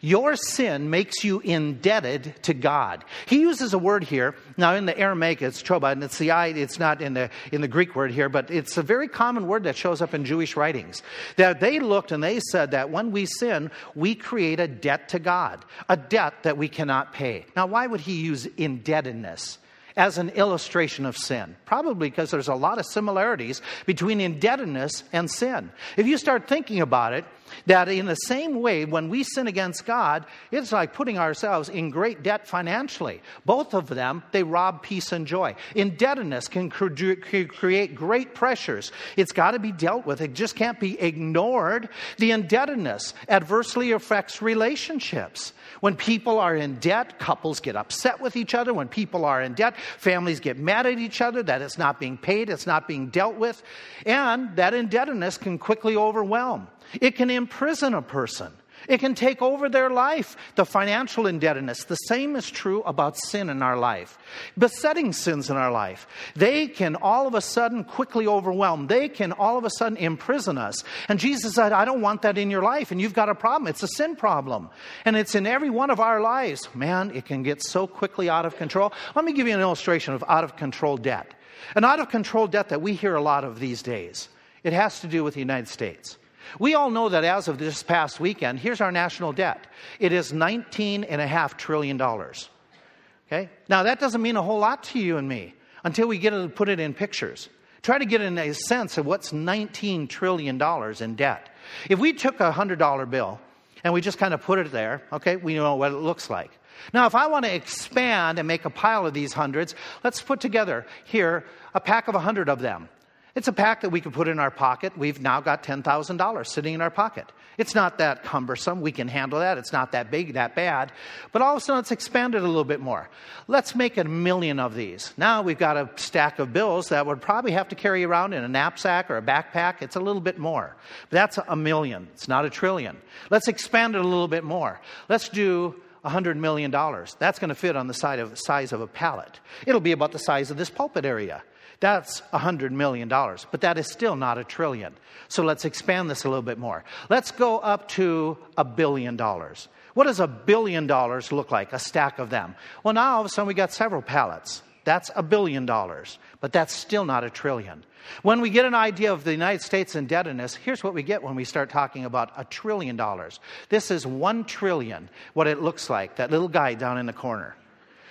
your 0.00 0.36
sin 0.36 0.90
makes 0.90 1.24
you 1.24 1.40
indebted 1.40 2.34
to 2.42 2.54
God. 2.54 3.04
He 3.26 3.40
uses 3.40 3.74
a 3.74 3.78
word 3.78 4.04
here. 4.04 4.34
Now, 4.56 4.74
in 4.74 4.86
the 4.86 4.96
Aramaic, 4.96 5.42
it's 5.42 5.62
troba, 5.62 5.92
and 5.92 6.02
it's 6.02 6.18
the 6.18 6.30
I, 6.30 6.48
it's 6.48 6.78
not 6.78 7.00
in 7.00 7.14
the, 7.14 7.30
in 7.50 7.60
the 7.60 7.68
Greek 7.68 7.94
word 7.94 8.10
here, 8.10 8.28
but 8.28 8.50
it's 8.50 8.76
a 8.76 8.82
very 8.82 9.08
common 9.08 9.46
word 9.46 9.64
that 9.64 9.76
shows 9.76 10.02
up 10.02 10.14
in 10.14 10.24
Jewish 10.24 10.56
writings. 10.56 11.02
That 11.36 11.60
they 11.60 11.80
looked 11.80 12.12
and 12.12 12.22
they 12.22 12.40
said 12.40 12.72
that 12.72 12.90
when 12.90 13.12
we 13.12 13.26
sin, 13.26 13.70
we 13.94 14.14
create 14.14 14.60
a 14.60 14.68
debt 14.68 15.08
to 15.10 15.18
God, 15.18 15.64
a 15.88 15.96
debt 15.96 16.42
that 16.42 16.56
we 16.58 16.68
cannot 16.68 17.12
pay. 17.12 17.46
Now, 17.56 17.66
why 17.66 17.86
would 17.86 18.00
he 18.00 18.20
use 18.20 18.46
indebtedness? 18.56 19.58
As 19.96 20.18
an 20.18 20.30
illustration 20.30 21.06
of 21.06 21.16
sin? 21.16 21.56
Probably 21.64 22.10
because 22.10 22.30
there's 22.30 22.48
a 22.48 22.54
lot 22.54 22.78
of 22.78 22.86
similarities 22.86 23.62
between 23.86 24.20
indebtedness 24.20 25.04
and 25.12 25.30
sin. 25.30 25.70
If 25.96 26.06
you 26.06 26.16
start 26.18 26.48
thinking 26.48 26.80
about 26.80 27.12
it, 27.12 27.24
that 27.66 27.88
in 27.88 28.06
the 28.06 28.14
same 28.14 28.62
way, 28.62 28.86
when 28.86 29.10
we 29.10 29.22
sin 29.22 29.46
against 29.46 29.84
God, 29.84 30.24
it's 30.50 30.72
like 30.72 30.94
putting 30.94 31.18
ourselves 31.18 31.68
in 31.68 31.90
great 31.90 32.22
debt 32.22 32.48
financially. 32.48 33.20
Both 33.44 33.74
of 33.74 33.88
them, 33.88 34.22
they 34.32 34.42
rob 34.42 34.82
peace 34.82 35.12
and 35.12 35.26
joy. 35.26 35.54
Indebtedness 35.74 36.48
can 36.48 36.70
create 36.70 37.94
great 37.94 38.34
pressures. 38.34 38.90
It's 39.16 39.32
got 39.32 39.50
to 39.50 39.58
be 39.58 39.70
dealt 39.70 40.06
with, 40.06 40.22
it 40.22 40.32
just 40.32 40.56
can't 40.56 40.80
be 40.80 40.98
ignored. 40.98 41.90
The 42.16 42.30
indebtedness 42.30 43.12
adversely 43.28 43.92
affects 43.92 44.40
relationships. 44.40 45.52
When 45.82 45.96
people 45.96 46.38
are 46.38 46.54
in 46.54 46.76
debt, 46.76 47.18
couples 47.18 47.58
get 47.58 47.74
upset 47.74 48.20
with 48.20 48.36
each 48.36 48.54
other. 48.54 48.72
When 48.72 48.86
people 48.86 49.24
are 49.24 49.42
in 49.42 49.54
debt, 49.54 49.74
families 49.98 50.38
get 50.38 50.56
mad 50.56 50.86
at 50.86 51.00
each 51.00 51.20
other 51.20 51.42
that 51.42 51.60
it's 51.60 51.76
not 51.76 51.98
being 51.98 52.16
paid, 52.16 52.50
it's 52.50 52.68
not 52.68 52.86
being 52.86 53.08
dealt 53.08 53.34
with. 53.34 53.60
And 54.06 54.54
that 54.54 54.74
indebtedness 54.74 55.38
can 55.38 55.58
quickly 55.58 55.96
overwhelm. 55.96 56.68
It 57.00 57.16
can 57.16 57.30
imprison 57.30 57.94
a 57.94 58.02
person. 58.02 58.52
It 58.88 58.98
can 58.98 59.14
take 59.14 59.42
over 59.42 59.68
their 59.68 59.90
life, 59.90 60.36
the 60.56 60.64
financial 60.64 61.26
indebtedness. 61.26 61.84
The 61.84 61.96
same 61.96 62.36
is 62.36 62.50
true 62.50 62.82
about 62.82 63.16
sin 63.16 63.48
in 63.48 63.62
our 63.62 63.76
life. 63.76 64.18
Besetting 64.58 65.12
sins 65.12 65.50
in 65.50 65.56
our 65.56 65.70
life. 65.70 66.06
They 66.34 66.66
can 66.66 66.96
all 66.96 67.26
of 67.26 67.34
a 67.34 67.40
sudden 67.40 67.84
quickly 67.84 68.26
overwhelm. 68.26 68.86
They 68.86 69.08
can 69.08 69.32
all 69.32 69.58
of 69.58 69.64
a 69.64 69.70
sudden 69.70 69.96
imprison 69.96 70.58
us. 70.58 70.82
And 71.08 71.18
Jesus 71.18 71.54
said, 71.54 71.72
I 71.72 71.84
don't 71.84 72.00
want 72.00 72.22
that 72.22 72.38
in 72.38 72.50
your 72.50 72.62
life. 72.62 72.90
And 72.90 73.00
you've 73.00 73.14
got 73.14 73.28
a 73.28 73.34
problem. 73.34 73.68
It's 73.68 73.82
a 73.82 73.88
sin 73.88 74.16
problem. 74.16 74.70
And 75.04 75.16
it's 75.16 75.34
in 75.34 75.46
every 75.46 75.70
one 75.70 75.90
of 75.90 76.00
our 76.00 76.20
lives. 76.20 76.68
Man, 76.74 77.10
it 77.14 77.24
can 77.24 77.42
get 77.42 77.62
so 77.62 77.86
quickly 77.86 78.28
out 78.28 78.46
of 78.46 78.56
control. 78.56 78.92
Let 79.14 79.24
me 79.24 79.32
give 79.32 79.46
you 79.46 79.54
an 79.54 79.60
illustration 79.60 80.14
of 80.14 80.24
out 80.28 80.44
of 80.44 80.56
control 80.56 80.96
debt. 80.96 81.34
An 81.76 81.84
out 81.84 82.00
of 82.00 82.08
control 82.08 82.46
debt 82.46 82.68
that 82.70 82.82
we 82.82 82.94
hear 82.94 83.14
a 83.14 83.22
lot 83.22 83.44
of 83.44 83.60
these 83.60 83.82
days. 83.82 84.28
It 84.64 84.72
has 84.72 85.00
to 85.00 85.06
do 85.06 85.24
with 85.24 85.34
the 85.34 85.40
United 85.40 85.68
States. 85.68 86.18
We 86.58 86.74
all 86.74 86.90
know 86.90 87.08
that 87.08 87.24
as 87.24 87.48
of 87.48 87.58
this 87.58 87.82
past 87.82 88.20
weekend, 88.20 88.58
here's 88.58 88.80
our 88.80 88.92
national 88.92 89.32
debt. 89.32 89.66
It 89.98 90.12
is 90.12 90.32
$19.5 90.32 91.56
trillion. 91.56 92.00
Okay? 92.00 93.48
Now, 93.68 93.82
that 93.84 94.00
doesn't 94.00 94.22
mean 94.22 94.36
a 94.36 94.42
whole 94.42 94.58
lot 94.58 94.82
to 94.84 94.98
you 94.98 95.16
and 95.16 95.28
me 95.28 95.54
until 95.84 96.08
we 96.08 96.18
get 96.18 96.30
to 96.30 96.48
put 96.48 96.68
it 96.68 96.80
in 96.80 96.94
pictures. 96.94 97.48
Try 97.82 97.98
to 97.98 98.04
get 98.04 98.20
a 98.20 98.54
sense 98.54 98.98
of 98.98 99.06
what's 99.06 99.32
$19 99.32 100.08
trillion 100.08 100.60
in 101.00 101.14
debt. 101.16 101.48
If 101.88 101.98
we 101.98 102.12
took 102.12 102.40
a 102.40 102.52
$100 102.52 103.10
bill 103.10 103.40
and 103.82 103.92
we 103.92 104.00
just 104.00 104.18
kind 104.18 104.32
of 104.32 104.42
put 104.42 104.58
it 104.58 104.70
there, 104.70 105.02
okay, 105.12 105.36
we 105.36 105.54
know 105.54 105.74
what 105.74 105.92
it 105.92 105.96
looks 105.96 106.30
like. 106.30 106.50
Now, 106.92 107.06
if 107.06 107.14
I 107.14 107.26
want 107.26 107.44
to 107.44 107.54
expand 107.54 108.38
and 108.38 108.46
make 108.46 108.64
a 108.64 108.70
pile 108.70 109.06
of 109.06 109.14
these 109.14 109.32
hundreds, 109.32 109.74
let's 110.04 110.22
put 110.22 110.40
together 110.40 110.86
here 111.04 111.44
a 111.74 111.80
pack 111.80 112.08
of 112.08 112.14
a 112.14 112.20
hundred 112.20 112.48
of 112.48 112.60
them. 112.60 112.88
It's 113.34 113.48
a 113.48 113.52
pack 113.52 113.80
that 113.80 113.90
we 113.90 114.02
can 114.02 114.12
put 114.12 114.28
in 114.28 114.38
our 114.38 114.50
pocket. 114.50 114.96
We've 114.96 115.20
now 115.20 115.40
got 115.40 115.62
$10,000 115.62 116.46
sitting 116.46 116.74
in 116.74 116.82
our 116.82 116.90
pocket. 116.90 117.32
It's 117.56 117.74
not 117.74 117.98
that 117.98 118.24
cumbersome. 118.24 118.82
We 118.82 118.92
can 118.92 119.08
handle 119.08 119.38
that. 119.38 119.56
It's 119.56 119.72
not 119.72 119.92
that 119.92 120.10
big, 120.10 120.34
that 120.34 120.54
bad. 120.54 120.92
But 121.32 121.40
all 121.40 121.52
of 121.52 121.58
a 121.58 121.60
sudden, 121.60 121.80
it's 121.80 121.90
expanded 121.90 122.42
a 122.42 122.46
little 122.46 122.64
bit 122.64 122.80
more. 122.80 123.08
Let's 123.48 123.74
make 123.74 123.96
a 123.96 124.04
million 124.04 124.58
of 124.58 124.74
these. 124.74 125.14
Now 125.16 125.40
we've 125.40 125.58
got 125.58 125.76
a 125.76 125.88
stack 125.96 126.38
of 126.38 126.52
bills 126.52 126.90
that 126.90 127.06
would 127.06 127.22
probably 127.22 127.52
have 127.52 127.68
to 127.68 127.74
carry 127.74 128.04
around 128.04 128.34
in 128.34 128.44
a 128.44 128.48
knapsack 128.48 129.10
or 129.10 129.16
a 129.16 129.22
backpack. 129.22 129.76
It's 129.80 129.96
a 129.96 130.00
little 130.00 130.20
bit 130.20 130.38
more. 130.38 130.76
But 131.08 131.16
that's 131.16 131.38
a 131.48 131.56
million. 131.56 132.08
It's 132.12 132.28
not 132.28 132.44
a 132.44 132.50
trillion. 132.50 132.98
Let's 133.30 133.48
expand 133.48 133.94
it 133.94 134.00
a 134.00 134.04
little 134.04 134.28
bit 134.28 134.44
more. 134.44 134.80
Let's 135.08 135.30
do 135.30 135.76
$100 136.04 136.36
million. 136.36 136.70
That's 136.70 137.38
going 137.38 137.48
to 137.48 137.54
fit 137.54 137.76
on 137.76 137.86
the 137.86 137.94
side 137.94 138.18
of, 138.18 138.38
size 138.38 138.72
of 138.72 138.80
a 138.80 138.86
pallet. 138.86 139.40
It'll 139.66 139.80
be 139.80 139.92
about 139.92 140.12
the 140.12 140.18
size 140.18 140.50
of 140.50 140.56
this 140.56 140.68
pulpit 140.70 141.04
area. 141.04 141.42
That's 141.82 142.20
$100 142.32 142.70
million, 142.70 143.08
but 143.08 143.62
that 143.62 143.76
is 143.76 143.88
still 143.88 144.14
not 144.14 144.38
a 144.38 144.44
trillion. 144.44 144.94
So 145.26 145.42
let's 145.42 145.64
expand 145.64 146.08
this 146.08 146.22
a 146.22 146.28
little 146.28 146.40
bit 146.40 146.56
more. 146.56 146.84
Let's 147.10 147.32
go 147.32 147.58
up 147.58 147.88
to 147.88 148.38
a 148.56 148.62
billion 148.62 149.16
dollars. 149.16 149.66
What 149.94 150.04
does 150.04 150.20
a 150.20 150.28
billion 150.28 150.86
dollars 150.86 151.32
look 151.32 151.50
like, 151.50 151.72
a 151.72 151.80
stack 151.80 152.20
of 152.20 152.30
them? 152.30 152.54
Well, 152.84 152.94
now 152.94 153.14
all 153.14 153.20
of 153.20 153.26
a 153.26 153.28
sudden 153.28 153.48
we 153.48 153.54
got 153.54 153.72
several 153.72 154.00
pallets. 154.00 154.62
That's 154.84 155.10
a 155.16 155.24
billion 155.24 155.66
dollars, 155.66 156.20
but 156.40 156.52
that's 156.52 156.72
still 156.72 157.04
not 157.04 157.24
a 157.24 157.30
trillion. 157.30 157.82
When 158.22 158.40
we 158.40 158.50
get 158.50 158.64
an 158.64 158.76
idea 158.76 159.12
of 159.12 159.24
the 159.24 159.32
United 159.32 159.62
States 159.62 159.96
indebtedness, 159.96 160.54
here's 160.54 160.84
what 160.84 160.94
we 160.94 161.02
get 161.02 161.24
when 161.24 161.34
we 161.34 161.42
start 161.42 161.68
talking 161.68 162.04
about 162.04 162.30
a 162.36 162.44
trillion 162.44 162.94
dollars. 162.94 163.40
This 163.70 163.90
is 163.90 164.06
one 164.06 164.44
trillion, 164.44 165.08
what 165.34 165.48
it 165.48 165.60
looks 165.60 165.90
like, 165.90 166.14
that 166.14 166.30
little 166.30 166.46
guy 166.46 166.74
down 166.74 166.96
in 166.96 167.06
the 167.06 167.12
corner. 167.12 167.56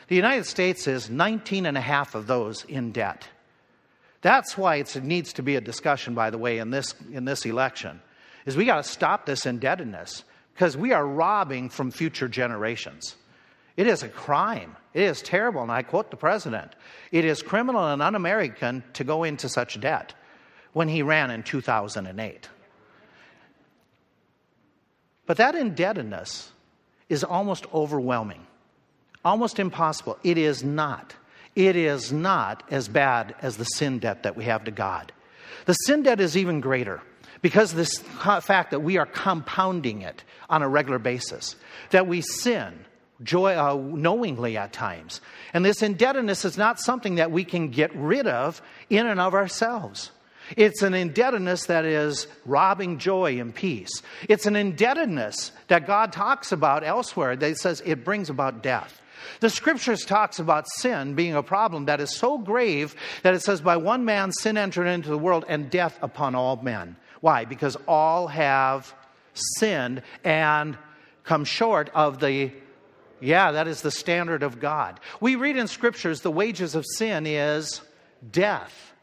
The 0.09 0.17
United 0.17 0.45
States 0.45 0.87
is 0.87 1.09
19 1.09 1.65
and 1.65 1.77
a 1.77 1.81
half 1.81 2.15
of 2.15 2.27
those 2.27 2.65
in 2.65 2.91
debt. 2.91 3.29
That's 4.21 4.57
why 4.57 4.75
it 4.75 5.03
needs 5.03 5.33
to 5.33 5.43
be 5.43 5.55
a 5.55 5.61
discussion, 5.61 6.13
by 6.13 6.29
the 6.29 6.37
way, 6.37 6.59
in 6.59 6.69
this, 6.69 6.93
in 7.11 7.25
this 7.25 7.45
election, 7.45 8.01
is 8.45 8.55
we 8.55 8.65
got 8.65 8.83
to 8.83 8.89
stop 8.89 9.25
this 9.25 9.45
indebtedness 9.45 10.23
because 10.53 10.77
we 10.77 10.93
are 10.93 11.05
robbing 11.05 11.69
from 11.69 11.91
future 11.91 12.27
generations. 12.27 13.15
It 13.77 13.87
is 13.87 14.03
a 14.03 14.09
crime. 14.09 14.75
It 14.93 15.03
is 15.03 15.21
terrible, 15.21 15.63
and 15.63 15.71
I 15.71 15.81
quote 15.81 16.11
the 16.11 16.17
president 16.17 16.73
it 17.11 17.25
is 17.25 17.41
criminal 17.41 17.87
and 17.87 18.01
un 18.01 18.15
American 18.15 18.83
to 18.93 19.03
go 19.03 19.23
into 19.23 19.49
such 19.49 19.79
debt 19.79 20.13
when 20.73 20.87
he 20.87 21.01
ran 21.01 21.31
in 21.31 21.43
2008. 21.43 22.49
But 25.25 25.37
that 25.37 25.55
indebtedness 25.55 26.51
is 27.09 27.23
almost 27.23 27.65
overwhelming, 27.73 28.45
almost 29.23 29.59
impossible. 29.59 30.17
It 30.23 30.37
is 30.37 30.63
not. 30.63 31.15
It 31.55 31.75
is 31.75 32.11
not 32.11 32.63
as 32.71 32.87
bad 32.87 33.35
as 33.41 33.57
the 33.57 33.65
sin 33.65 33.99
debt 33.99 34.23
that 34.23 34.37
we 34.37 34.45
have 34.45 34.63
to 34.65 34.71
God. 34.71 35.11
The 35.65 35.73
sin 35.73 36.03
debt 36.03 36.19
is 36.19 36.37
even 36.37 36.61
greater 36.61 37.01
because 37.41 37.71
of 37.71 37.77
this 37.77 37.97
fact 38.41 38.71
that 38.71 38.81
we 38.81 38.97
are 38.97 39.05
compounding 39.05 40.01
it 40.01 40.23
on 40.49 40.61
a 40.61 40.69
regular 40.69 40.99
basis, 40.99 41.55
that 41.89 42.07
we 42.07 42.21
sin 42.21 42.85
joy, 43.23 43.55
uh, 43.55 43.75
knowingly 43.75 44.57
at 44.57 44.73
times. 44.73 45.21
And 45.53 45.63
this 45.63 45.81
indebtedness 45.81 46.45
is 46.45 46.57
not 46.57 46.79
something 46.79 47.15
that 47.15 47.31
we 47.31 47.43
can 47.43 47.69
get 47.69 47.95
rid 47.95 48.27
of 48.27 48.61
in 48.89 49.05
and 49.07 49.19
of 49.19 49.33
ourselves. 49.33 50.11
It's 50.57 50.81
an 50.81 50.93
indebtedness 50.93 51.67
that 51.67 51.85
is 51.85 52.27
robbing 52.45 52.97
joy 52.97 53.39
and 53.39 53.53
peace. 53.53 54.01
It's 54.27 54.45
an 54.45 54.55
indebtedness 54.55 55.51
that 55.67 55.87
God 55.87 56.11
talks 56.11 56.51
about 56.51 56.83
elsewhere 56.83 57.35
that 57.35 57.57
says 57.57 57.81
it 57.85 58.03
brings 58.03 58.29
about 58.29 58.61
death. 58.61 59.00
The 59.39 59.49
scriptures 59.49 60.05
talks 60.05 60.39
about 60.39 60.69
sin 60.69 61.15
being 61.15 61.35
a 61.35 61.43
problem 61.43 61.85
that 61.85 62.01
is 62.01 62.15
so 62.15 62.37
grave 62.37 62.95
that 63.23 63.33
it 63.33 63.41
says 63.41 63.61
by 63.61 63.77
one 63.77 64.05
man 64.05 64.31
sin 64.31 64.57
entered 64.57 64.87
into 64.87 65.09
the 65.09 65.17
world 65.17 65.45
and 65.47 65.69
death 65.69 65.97
upon 66.01 66.35
all 66.35 66.57
men. 66.57 66.95
Why? 67.21 67.45
Because 67.45 67.77
all 67.87 68.27
have 68.27 68.93
sinned 69.33 70.01
and 70.23 70.77
come 71.23 71.45
short 71.45 71.89
of 71.93 72.19
the 72.19 72.51
yeah, 73.21 73.51
that 73.51 73.67
is 73.67 73.83
the 73.83 73.91
standard 73.91 74.41
of 74.41 74.59
God. 74.59 74.99
We 75.19 75.35
read 75.35 75.55
in 75.55 75.67
scriptures 75.67 76.21
the 76.21 76.31
wages 76.31 76.73
of 76.73 76.85
sin 76.97 77.27
is 77.27 77.81
death. 78.31 78.93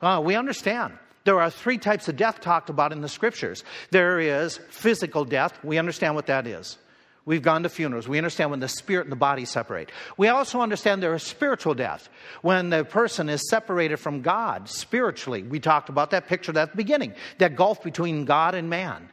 Uh, 0.00 0.22
we 0.24 0.36
understand. 0.36 0.94
There 1.24 1.40
are 1.40 1.50
three 1.50 1.78
types 1.78 2.08
of 2.08 2.16
death 2.16 2.40
talked 2.40 2.70
about 2.70 2.92
in 2.92 3.00
the 3.00 3.08
scriptures. 3.08 3.64
There 3.90 4.20
is 4.20 4.58
physical 4.70 5.24
death. 5.24 5.58
We 5.64 5.78
understand 5.78 6.14
what 6.14 6.26
that 6.26 6.46
is. 6.46 6.78
We've 7.26 7.42
gone 7.42 7.64
to 7.64 7.68
funerals. 7.68 8.06
We 8.06 8.18
understand 8.18 8.50
when 8.52 8.60
the 8.60 8.68
spirit 8.68 9.06
and 9.06 9.12
the 9.12 9.16
body 9.16 9.44
separate. 9.44 9.90
We 10.16 10.28
also 10.28 10.60
understand 10.60 11.02
there 11.02 11.14
is 11.14 11.24
spiritual 11.24 11.74
death. 11.74 12.08
When 12.40 12.70
the 12.70 12.84
person 12.84 13.28
is 13.28 13.50
separated 13.50 13.96
from 13.96 14.22
God 14.22 14.68
spiritually. 14.68 15.42
We 15.42 15.58
talked 15.58 15.88
about 15.88 16.12
that 16.12 16.28
picture 16.28 16.56
at 16.56 16.70
the 16.70 16.76
beginning, 16.76 17.14
that 17.38 17.56
gulf 17.56 17.82
between 17.82 18.24
God 18.26 18.54
and 18.54 18.70
man. 18.70 19.08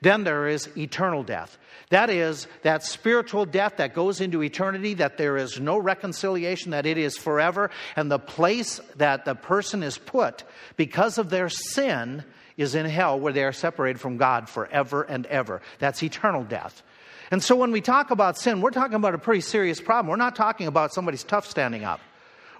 Then 0.00 0.24
there 0.24 0.48
is 0.48 0.68
eternal 0.78 1.22
death. 1.22 1.58
That 1.90 2.08
is 2.08 2.46
that 2.62 2.84
spiritual 2.84 3.44
death 3.44 3.76
that 3.78 3.94
goes 3.94 4.20
into 4.20 4.42
eternity, 4.42 4.94
that 4.94 5.18
there 5.18 5.36
is 5.36 5.60
no 5.60 5.76
reconciliation, 5.76 6.70
that 6.70 6.86
it 6.86 6.96
is 6.96 7.18
forever, 7.18 7.70
and 7.96 8.10
the 8.10 8.18
place 8.18 8.80
that 8.96 9.24
the 9.24 9.34
person 9.34 9.82
is 9.82 9.98
put 9.98 10.44
because 10.76 11.18
of 11.18 11.28
their 11.28 11.48
sin 11.48 12.24
is 12.56 12.74
in 12.74 12.86
hell, 12.86 13.18
where 13.18 13.32
they 13.32 13.44
are 13.44 13.52
separated 13.52 14.00
from 14.00 14.16
God 14.16 14.48
forever 14.48 15.02
and 15.02 15.26
ever. 15.26 15.60
That's 15.78 16.02
eternal 16.02 16.44
death. 16.44 16.82
And 17.30 17.42
so 17.42 17.56
when 17.56 17.72
we 17.72 17.80
talk 17.80 18.10
about 18.10 18.38
sin, 18.38 18.60
we're 18.60 18.70
talking 18.70 18.94
about 18.94 19.14
a 19.14 19.18
pretty 19.18 19.42
serious 19.42 19.80
problem. 19.80 20.08
We're 20.08 20.16
not 20.16 20.36
talking 20.36 20.66
about 20.66 20.94
somebody's 20.94 21.24
tough 21.24 21.46
standing 21.46 21.84
up. 21.84 22.00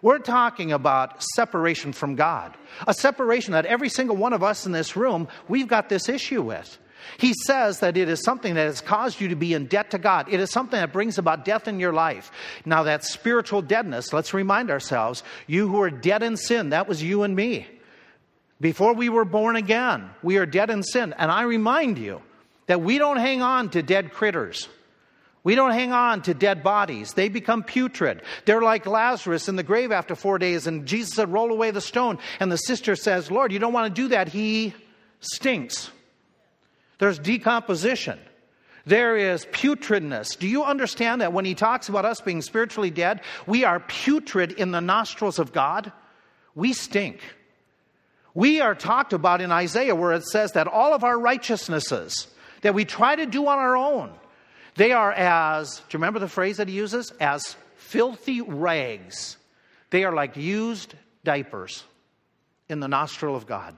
We're 0.02 0.18
talking 0.18 0.72
about 0.72 1.22
separation 1.22 1.92
from 1.92 2.14
God. 2.14 2.56
A 2.86 2.94
separation 2.94 3.52
that 3.52 3.66
every 3.66 3.88
single 3.88 4.16
one 4.16 4.32
of 4.32 4.42
us 4.42 4.66
in 4.66 4.72
this 4.72 4.94
room, 4.94 5.28
we've 5.48 5.66
got 5.66 5.88
this 5.88 6.08
issue 6.08 6.42
with. 6.42 6.78
He 7.16 7.32
says 7.46 7.80
that 7.80 7.96
it 7.96 8.08
is 8.08 8.22
something 8.22 8.54
that 8.54 8.66
has 8.66 8.80
caused 8.80 9.20
you 9.20 9.28
to 9.28 9.36
be 9.36 9.54
in 9.54 9.66
debt 9.66 9.90
to 9.92 9.98
God. 9.98 10.28
It 10.28 10.40
is 10.40 10.50
something 10.50 10.78
that 10.78 10.92
brings 10.92 11.16
about 11.18 11.44
death 11.44 11.66
in 11.66 11.80
your 11.80 11.92
life. 11.92 12.30
Now, 12.64 12.82
that 12.84 13.04
spiritual 13.04 13.62
deadness, 13.62 14.12
let's 14.12 14.34
remind 14.34 14.70
ourselves 14.70 15.22
you 15.46 15.68
who 15.68 15.80
are 15.80 15.90
dead 15.90 16.22
in 16.22 16.36
sin, 16.36 16.70
that 16.70 16.88
was 16.88 17.02
you 17.02 17.22
and 17.22 17.34
me. 17.34 17.66
Before 18.60 18.92
we 18.92 19.08
were 19.08 19.24
born 19.24 19.56
again, 19.56 20.10
we 20.22 20.36
are 20.36 20.46
dead 20.46 20.70
in 20.70 20.82
sin. 20.82 21.14
And 21.16 21.30
I 21.30 21.42
remind 21.42 21.98
you 21.98 22.20
that 22.68 22.80
we 22.80 22.98
don't 22.98 23.16
hang 23.16 23.42
on 23.42 23.70
to 23.70 23.82
dead 23.82 24.12
critters. 24.12 24.68
We 25.42 25.54
don't 25.54 25.72
hang 25.72 25.92
on 25.92 26.22
to 26.22 26.34
dead 26.34 26.62
bodies. 26.62 27.14
They 27.14 27.28
become 27.28 27.62
putrid. 27.62 28.22
They're 28.44 28.62
like 28.62 28.86
Lazarus 28.86 29.48
in 29.48 29.56
the 29.56 29.62
grave 29.62 29.90
after 29.90 30.14
four 30.14 30.38
days, 30.38 30.66
and 30.66 30.86
Jesus 30.86 31.14
said, 31.14 31.32
Roll 31.32 31.50
away 31.50 31.70
the 31.70 31.80
stone. 31.80 32.18
And 32.38 32.52
the 32.52 32.56
sister 32.56 32.94
says, 32.94 33.30
Lord, 33.30 33.52
you 33.52 33.58
don't 33.58 33.72
want 33.72 33.94
to 33.94 34.02
do 34.02 34.08
that. 34.08 34.28
He 34.28 34.74
stinks. 35.20 35.90
There's 36.98 37.18
decomposition. 37.18 38.18
There 38.84 39.16
is 39.16 39.44
putridness. 39.46 40.38
Do 40.38 40.48
you 40.48 40.64
understand 40.64 41.20
that 41.20 41.32
when 41.32 41.44
he 41.44 41.54
talks 41.54 41.88
about 41.88 42.04
us 42.04 42.20
being 42.20 42.42
spiritually 42.42 42.90
dead, 42.90 43.20
we 43.46 43.64
are 43.64 43.80
putrid 43.80 44.52
in 44.52 44.70
the 44.70 44.80
nostrils 44.80 45.38
of 45.38 45.52
God? 45.52 45.92
We 46.54 46.72
stink. 46.72 47.20
We 48.34 48.60
are 48.60 48.74
talked 48.74 49.12
about 49.12 49.40
in 49.40 49.52
Isaiah 49.52 49.94
where 49.94 50.12
it 50.12 50.24
says 50.24 50.52
that 50.52 50.68
all 50.68 50.94
of 50.94 51.04
our 51.04 51.18
righteousnesses 51.18 52.28
that 52.62 52.74
we 52.74 52.84
try 52.84 53.16
to 53.16 53.26
do 53.26 53.46
on 53.46 53.58
our 53.58 53.76
own, 53.76 54.12
they 54.76 54.92
are 54.92 55.12
as, 55.12 55.76
do 55.76 55.82
you 55.90 55.98
remember 55.98 56.18
the 56.18 56.28
phrase 56.28 56.58
that 56.58 56.68
he 56.68 56.74
uses? 56.74 57.12
As 57.20 57.56
filthy 57.76 58.40
rags. 58.40 59.36
They 59.90 60.04
are 60.04 60.14
like 60.14 60.36
used 60.36 60.94
diapers 61.24 61.84
in 62.68 62.80
the 62.80 62.88
nostril 62.88 63.34
of 63.34 63.46
God. 63.46 63.76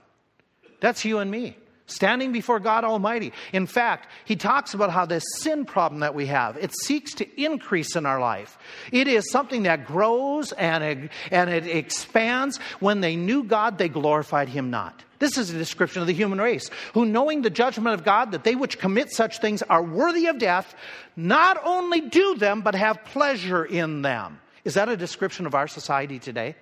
That's 0.81 1.05
you 1.05 1.19
and 1.19 1.31
me 1.31 1.57
standing 1.91 2.33
before 2.33 2.61
God 2.61 2.85
Almighty. 2.85 3.33
In 3.53 3.67
fact, 3.67 4.09
he 4.25 4.37
talks 4.37 4.75
about 4.75 4.91
how 4.91 5.07
this 5.07 5.25
sin 5.39 5.65
problem 5.65 6.01
that 6.01 6.15
we 6.15 6.27
have, 6.27 6.57
it 6.57 6.75
seeks 6.75 7.15
to 7.15 7.43
increase 7.43 7.97
in 7.97 8.07
our 8.07 8.21
life. 8.21 8.59
It 8.93 9.09
is 9.09 9.31
something 9.31 9.65
that 9.65 9.87
grows 9.87 10.53
and 10.53 10.85
it, 10.85 11.11
and 11.31 11.51
it 11.51 11.67
expands. 11.67 12.59
When 12.81 13.01
they 13.01 13.17
knew 13.17 13.45
God, 13.45 13.79
they 13.79 13.89
glorified 13.89 14.49
him 14.49 14.71
not. 14.71 15.05
This 15.19 15.37
is 15.37 15.51
a 15.51 15.59
description 15.59 16.01
of 16.01 16.07
the 16.07 16.15
human 16.15 16.41
race, 16.41 16.71
who 16.95 17.05
knowing 17.05 17.43
the 17.43 17.51
judgment 17.51 17.95
of 17.95 18.05
God, 18.05 18.33
that 18.33 18.43
they 18.43 18.55
which 18.55 18.79
commit 18.79 19.11
such 19.11 19.39
things 19.39 19.63
are 19.63 19.83
worthy 19.83 20.27
of 20.27 20.39
death, 20.39 20.75
not 21.15 21.61
only 21.63 22.01
do 22.01 22.37
them, 22.37 22.63
but 22.63 22.75
have 22.75 23.05
pleasure 23.05 23.65
in 23.65 24.01
them. 24.01 24.41
Is 24.65 24.75
that 24.75 24.89
a 24.89 24.97
description 24.97 25.47
of 25.47 25.55
our 25.55 25.69
society 25.69 26.19
today? 26.19 26.57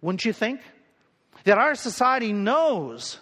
Wouldn't 0.00 0.24
you 0.24 0.32
think? 0.32 0.60
That 1.44 1.58
our 1.58 1.74
society 1.74 2.32
knows 2.32 3.18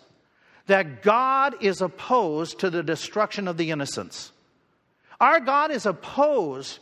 that 0.70 1.02
God 1.02 1.56
is 1.60 1.82
opposed 1.82 2.60
to 2.60 2.70
the 2.70 2.84
destruction 2.84 3.48
of 3.48 3.56
the 3.56 3.72
innocents. 3.72 4.30
Our 5.20 5.40
God 5.40 5.72
is 5.72 5.84
opposed 5.84 6.78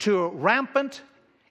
to 0.00 0.28
rampant 0.28 1.00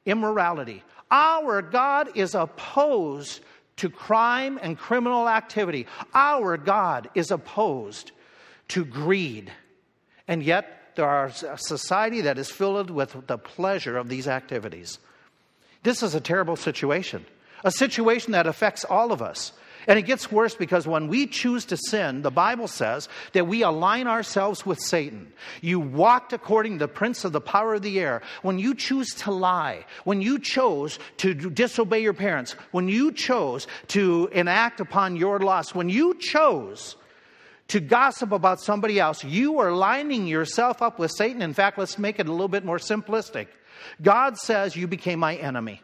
immorality. 0.06 0.84
Our 1.10 1.64
God 1.64 2.16
is 2.16 2.36
opposed 2.36 3.42
to 3.78 3.90
crime 3.90 4.60
and 4.62 4.78
criminal 4.78 5.28
activity. 5.28 5.88
Our 6.14 6.58
God 6.58 7.10
is 7.16 7.32
opposed 7.32 8.12
to 8.68 8.86
greed. 8.86 9.52
And 10.28 10.44
yet, 10.44 10.92
there 10.96 11.10
are 11.10 11.32
a 11.50 11.58
society 11.58 12.22
that 12.22 12.38
is 12.38 12.52
filled 12.52 12.92
with 12.92 13.26
the 13.26 13.40
pleasure 13.40 13.98
of 13.98 14.10
these 14.10 14.28
activities. 14.28 15.00
This 15.82 16.04
is 16.04 16.14
a 16.14 16.22
terrible 16.22 16.56
situation, 16.56 17.26
a 17.64 17.72
situation 17.72 18.34
that 18.34 18.46
affects 18.46 18.86
all 18.86 19.12
of 19.12 19.24
us. 19.24 19.54
And 19.88 19.98
it 19.98 20.04
gets 20.04 20.32
worse 20.32 20.56
because 20.56 20.88
when 20.88 21.08
we 21.08 21.28
choose 21.28 21.66
to 21.66 21.78
sin, 21.78 22.22
the 22.22 22.32
Bible 22.32 22.68
says 22.68 23.08
that 23.34 23.48
we 23.48 23.64
align 23.64 24.08
ourselves 24.08 24.66
with 24.66 24.80
Satan. 24.80 25.32
You 25.62 25.80
walked 25.80 26.34
according 26.34 26.74
to 26.74 26.80
the 26.80 26.88
prince 26.88 27.24
of 27.24 27.32
the 27.32 27.42
power 27.42 27.76
of 27.76 27.82
the 27.82 28.00
air. 28.00 28.22
When 28.42 28.60
you 28.60 28.76
choose 28.76 29.14
to 29.16 29.32
lie, 29.32 29.86
when 30.04 30.22
you 30.22 30.40
chose 30.40 31.00
to 31.18 31.34
disobey 31.34 32.00
your 32.00 32.14
parents, 32.14 32.54
when 32.72 32.88
you 32.88 33.12
chose 33.12 33.68
to 33.90 34.30
enact 34.32 34.80
upon 34.80 35.16
your 35.16 35.40
lust, 35.40 35.76
when 35.76 35.90
you 35.90 36.16
chose 36.16 36.96
to 37.70 37.80
gossip 37.80 38.32
about 38.32 38.60
somebody 38.60 39.00
else, 39.00 39.24
you 39.24 39.60
are 39.60 39.72
lining 39.72 40.28
yourself 40.28 40.82
up 40.82 41.00
with 41.00 41.12
Satan. 41.12 41.42
In 41.42 41.54
fact, 41.54 41.78
let's 41.78 41.98
make 41.98 42.20
it 42.20 42.28
a 42.28 42.32
little 42.32 42.48
bit 42.48 42.66
more 42.66 42.80
simplistic. 42.80 43.48
God 44.02 44.38
says, 44.38 44.76
You 44.76 44.88
became 44.88 45.20
my 45.20 45.36
enemy. 45.36 45.82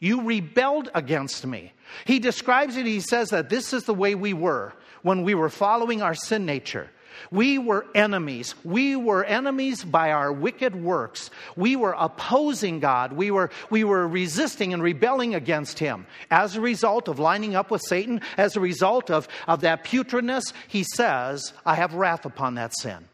You 0.00 0.22
rebelled 0.22 0.90
against 0.94 1.46
me. 1.46 1.72
He 2.04 2.18
describes 2.18 2.76
it, 2.76 2.86
he 2.86 3.00
says 3.00 3.30
that 3.30 3.48
this 3.48 3.72
is 3.72 3.84
the 3.84 3.94
way 3.94 4.14
we 4.14 4.32
were 4.32 4.72
when 5.02 5.22
we 5.22 5.34
were 5.34 5.48
following 5.48 6.02
our 6.02 6.14
sin 6.14 6.46
nature. 6.46 6.90
We 7.30 7.58
were 7.58 7.86
enemies. 7.94 8.54
We 8.64 8.96
were 8.96 9.24
enemies 9.24 9.84
by 9.84 10.12
our 10.12 10.32
wicked 10.32 10.76
works. 10.76 11.30
We 11.56 11.76
were 11.76 11.94
opposing 11.98 12.80
God. 12.80 13.12
We 13.12 13.30
were, 13.30 13.50
we 13.70 13.84
were 13.84 14.06
resisting 14.06 14.72
and 14.72 14.82
rebelling 14.82 15.34
against 15.34 15.78
Him. 15.78 16.06
As 16.30 16.56
a 16.56 16.60
result 16.60 17.08
of 17.08 17.18
lining 17.18 17.56
up 17.56 17.70
with 17.70 17.82
Satan, 17.82 18.20
as 18.36 18.56
a 18.56 18.60
result 18.60 19.10
of, 19.10 19.28
of 19.46 19.62
that 19.62 19.84
putridness, 19.84 20.52
He 20.68 20.84
says, 20.84 21.52
I 21.66 21.74
have 21.74 21.94
wrath 21.94 22.24
upon 22.24 22.54
that 22.54 22.72
sin. 22.78 23.08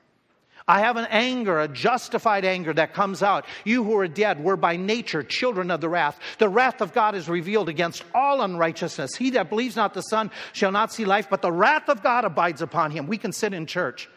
I 0.67 0.81
have 0.81 0.97
an 0.97 1.07
anger, 1.11 1.61
a 1.61 1.69
justified 1.69 2.47
anger 2.47 2.73
that 2.73 2.95
comes 2.95 3.23
out. 3.23 3.45
You 3.65 3.85
who 3.85 3.99
are 3.99 4.09
dead 4.09 4.43
were 4.43 4.57
by 4.57 4.77
nature 4.77 5.23
children 5.23 5.71
of 5.71 5.83
the 5.83 5.91
wrath. 5.91 6.19
The 6.39 6.49
wrath 6.49 6.81
of 6.81 6.95
God 6.95 7.15
is 7.15 7.29
revealed 7.29 7.69
against 7.69 8.03
all 8.15 8.41
unrighteousness. 8.41 9.15
He 9.15 9.31
that 9.31 9.51
believes 9.51 9.77
not 9.77 9.93
the 9.93 10.01
Son 10.01 10.31
shall 10.55 10.73
not 10.73 10.91
see 10.91 11.05
life, 11.05 11.29
but 11.29 11.43
the 11.43 11.53
wrath 11.53 11.91
of 11.91 12.03
God 12.03 12.25
abides 12.25 12.63
upon 12.63 12.93
him. 12.93 13.07
We 13.07 13.19
can 13.19 13.33
sit 13.33 13.53
in 13.53 13.67
church 13.67 14.09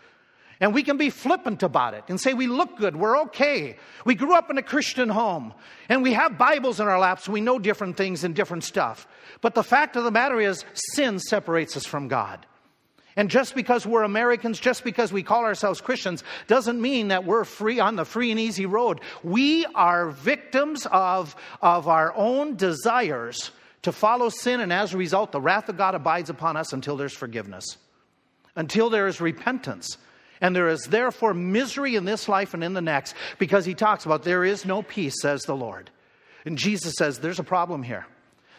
and 0.62 0.74
we 0.74 0.84
can 0.84 0.96
be 0.96 1.10
flippant 1.10 1.64
about 1.64 1.94
it 1.94 2.06
and 2.08 2.20
say 2.20 2.34
we 2.34 2.48
look 2.48 2.78
good, 2.78 2.96
we're 2.96 3.20
okay. 3.24 3.76
We 4.06 4.16
grew 4.16 4.34
up 4.34 4.50
in 4.50 4.58
a 4.58 4.64
Christian 4.64 5.10
home 5.10 5.54
and 5.90 6.02
we 6.02 6.14
have 6.14 6.38
Bibles 6.38 6.80
in 6.80 6.88
our 6.88 6.98
laps, 6.98 7.28
we 7.28 7.42
know 7.42 7.60
different 7.60 7.98
things 7.98 8.24
and 8.24 8.34
different 8.34 8.64
stuff. 8.64 9.06
But 9.42 9.54
the 9.54 9.64
fact 9.64 9.98
of 9.98 10.06
the 10.06 10.12
matter 10.12 10.40
is, 10.40 10.64
sin 10.74 11.20
separates 11.20 11.76
us 11.76 11.86
from 11.86 12.08
God. 12.08 12.46
And 13.18 13.32
just 13.32 13.56
because 13.56 13.86
we're 13.86 14.04
Americans, 14.04 14.60
just 14.60 14.84
because 14.84 15.12
we 15.12 15.24
call 15.24 15.44
ourselves 15.44 15.82
Christians, 15.82 16.24
doesn't 16.46 16.80
mean 16.80 17.08
that 17.08 17.26
we're 17.26 17.46
free 17.46 17.80
on 17.80 17.96
the 17.96 18.06
free 18.06 18.30
and 18.30 18.40
easy 18.40 18.68
road. 18.68 19.02
We 19.24 19.66
are 19.74 20.12
victims 20.12 20.86
of, 20.92 21.36
of 21.60 21.88
our 21.88 22.14
own 22.16 22.56
desires 22.56 23.50
to 23.82 23.92
follow 23.92 24.30
sin, 24.30 24.62
and 24.62 24.72
as 24.72 24.94
a 24.94 24.98
result, 24.98 25.32
the 25.32 25.42
wrath 25.42 25.68
of 25.68 25.78
God 25.78 25.96
abides 25.96 26.30
upon 26.30 26.58
us 26.58 26.74
until 26.74 26.96
there's 26.96 27.14
forgiveness, 27.14 27.66
until 28.56 28.92
there 28.92 29.08
is 29.08 29.20
repentance. 29.20 29.98
And 30.40 30.56
there 30.56 30.68
is 30.68 30.84
therefore 30.84 31.34
misery 31.34 31.96
in 31.96 32.06
this 32.06 32.30
life 32.30 32.54
and 32.54 32.64
in 32.64 32.76
the 32.76 32.82
next, 32.82 33.16
because 33.40 33.66
he 33.66 33.74
talks 33.74 34.06
about 34.06 34.24
there 34.24 34.46
is 34.46 34.64
no 34.64 34.84
peace, 34.84 35.16
says 35.20 35.42
the 35.42 35.56
Lord. 35.56 35.90
And 36.46 36.56
Jesus 36.56 36.94
says 37.00 37.18
there's 37.18 37.40
a 37.40 37.44
problem 37.44 37.82
here. 37.82 38.06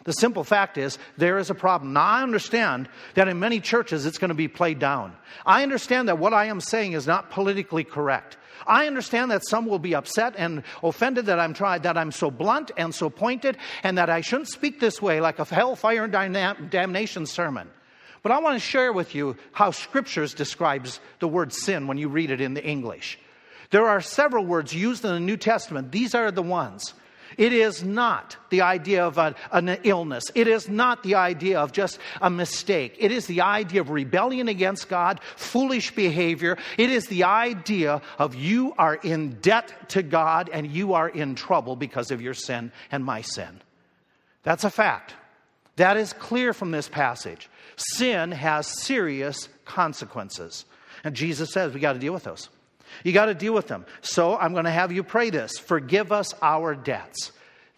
The 0.08 0.14
simple 0.14 0.42
fact 0.42 0.78
is, 0.78 0.96
there 1.18 1.36
is 1.36 1.50
a 1.50 1.54
problem. 1.54 1.92
Now, 1.92 2.00
I 2.00 2.22
understand 2.22 2.88
that 3.12 3.28
in 3.28 3.38
many 3.38 3.60
churches 3.60 4.06
it's 4.06 4.16
going 4.16 4.30
to 4.30 4.34
be 4.34 4.48
played 4.48 4.78
down. 4.78 5.14
I 5.44 5.62
understand 5.62 6.08
that 6.08 6.16
what 6.16 6.32
I 6.32 6.46
am 6.46 6.62
saying 6.62 6.92
is 6.94 7.06
not 7.06 7.28
politically 7.28 7.84
correct. 7.84 8.38
I 8.66 8.86
understand 8.86 9.30
that 9.32 9.46
some 9.46 9.66
will 9.66 9.78
be 9.78 9.94
upset 9.94 10.32
and 10.38 10.62
offended 10.82 11.26
that 11.26 11.38
I'm 11.38 11.52
tried, 11.52 11.82
that 11.82 11.98
I'm 11.98 12.10
so 12.10 12.30
blunt 12.30 12.70
and 12.78 12.94
so 12.94 13.10
pointed, 13.10 13.58
and 13.82 13.98
that 13.98 14.08
I 14.08 14.22
shouldn't 14.22 14.48
speak 14.48 14.80
this 14.80 15.02
way 15.02 15.20
like 15.20 15.40
a 15.40 15.44
hellfire 15.44 16.04
and 16.04 16.70
damnation 16.70 17.26
sermon. 17.26 17.68
But 18.22 18.32
I 18.32 18.38
want 18.38 18.54
to 18.54 18.60
share 18.60 18.94
with 18.94 19.14
you 19.14 19.36
how 19.52 19.72
scriptures 19.72 20.32
describes 20.32 21.00
the 21.18 21.28
word 21.28 21.52
sin 21.52 21.86
when 21.86 21.98
you 21.98 22.08
read 22.08 22.30
it 22.30 22.40
in 22.40 22.54
the 22.54 22.64
English. 22.64 23.18
There 23.72 23.86
are 23.86 24.00
several 24.00 24.46
words 24.46 24.74
used 24.74 25.04
in 25.04 25.12
the 25.12 25.20
New 25.20 25.36
Testament. 25.36 25.92
These 25.92 26.14
are 26.14 26.30
the 26.30 26.40
ones. 26.42 26.94
It 27.38 27.52
is 27.52 27.84
not 27.84 28.36
the 28.50 28.62
idea 28.62 29.06
of 29.06 29.16
a, 29.16 29.34
an 29.52 29.68
illness. 29.84 30.24
It 30.34 30.48
is 30.48 30.68
not 30.68 31.04
the 31.04 31.14
idea 31.14 31.60
of 31.60 31.70
just 31.70 32.00
a 32.20 32.28
mistake. 32.28 32.96
It 32.98 33.12
is 33.12 33.26
the 33.26 33.42
idea 33.42 33.80
of 33.80 33.90
rebellion 33.90 34.48
against 34.48 34.88
God, 34.88 35.20
foolish 35.36 35.94
behavior. 35.94 36.58
It 36.76 36.90
is 36.90 37.06
the 37.06 37.24
idea 37.24 38.02
of 38.18 38.34
you 38.34 38.74
are 38.76 38.96
in 38.96 39.38
debt 39.40 39.90
to 39.90 40.02
God 40.02 40.50
and 40.52 40.66
you 40.66 40.94
are 40.94 41.08
in 41.08 41.36
trouble 41.36 41.76
because 41.76 42.10
of 42.10 42.20
your 42.20 42.34
sin 42.34 42.72
and 42.90 43.04
my 43.04 43.22
sin. 43.22 43.60
That's 44.42 44.64
a 44.64 44.70
fact. 44.70 45.14
That 45.76 45.96
is 45.96 46.12
clear 46.12 46.52
from 46.52 46.72
this 46.72 46.88
passage. 46.88 47.48
Sin 47.76 48.32
has 48.32 48.82
serious 48.82 49.48
consequences. 49.64 50.64
And 51.04 51.14
Jesus 51.14 51.52
says 51.52 51.72
we 51.72 51.78
got 51.78 51.92
to 51.92 52.00
deal 52.00 52.12
with 52.12 52.24
those. 52.24 52.48
You 53.04 53.12
got 53.12 53.26
to 53.26 53.34
deal 53.34 53.54
with 53.54 53.68
them. 53.68 53.86
So 54.00 54.36
I'm 54.36 54.52
going 54.52 54.64
to 54.64 54.70
have 54.70 54.92
you 54.92 55.02
pray 55.02 55.30
this 55.30 55.58
Forgive 55.58 56.12
us 56.12 56.34
our 56.42 56.74
debts. 56.74 57.32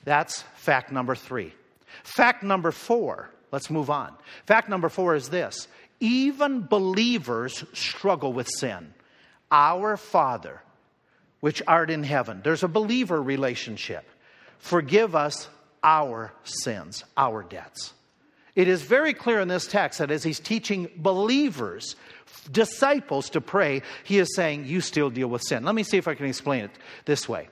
That's 0.05 0.43
fact 0.57 0.93
number 0.93 1.15
three. 1.15 1.53
Fact 2.03 2.43
number 2.43 2.73
four, 2.73 3.31
let's 3.53 3.71
move 3.71 3.91
on. 3.91 4.15
Fact 4.47 4.69
number 4.69 4.89
four 4.89 5.15
is 5.15 5.29
this 5.29 5.69
even 6.01 6.63
believers 6.63 7.65
struggle 7.75 8.33
with 8.33 8.49
sin. 8.49 8.95
Our 9.51 9.97
Father, 9.97 10.63
which 11.41 11.63
art 11.67 11.91
in 11.91 12.03
heaven, 12.03 12.41
there's 12.43 12.63
a 12.63 12.69
believer 12.69 13.21
relationship. 13.21 14.05
Forgive 14.59 15.15
us 15.15 15.49
our 15.83 16.33
sins, 16.45 17.05
our 17.17 17.43
debts. 17.43 17.93
It 18.55 18.69
is 18.69 18.83
very 18.83 19.15
clear 19.15 19.41
in 19.41 19.49
this 19.49 19.67
text 19.67 20.01
that 20.01 20.11
as 20.11 20.23
he's 20.23 20.41
teaching 20.41 20.91
believers 20.97 21.97
disciples 22.51 23.31
to 23.31 23.41
pray, 23.41 23.83
he 24.05 24.19
is 24.19 24.35
saying, 24.35 24.67
You 24.67 24.81
still 24.81 25.11
deal 25.11 25.29
with 25.29 25.43
sin. 25.43 25.65
Let 25.65 25.75
me 25.75 25.83
see 25.83 25.99
if 25.99 26.09
I 26.09 26.15
can 26.15 26.27
explain 26.27 26.65
it 26.65 26.71
this 27.05 27.29
way. 27.29 27.49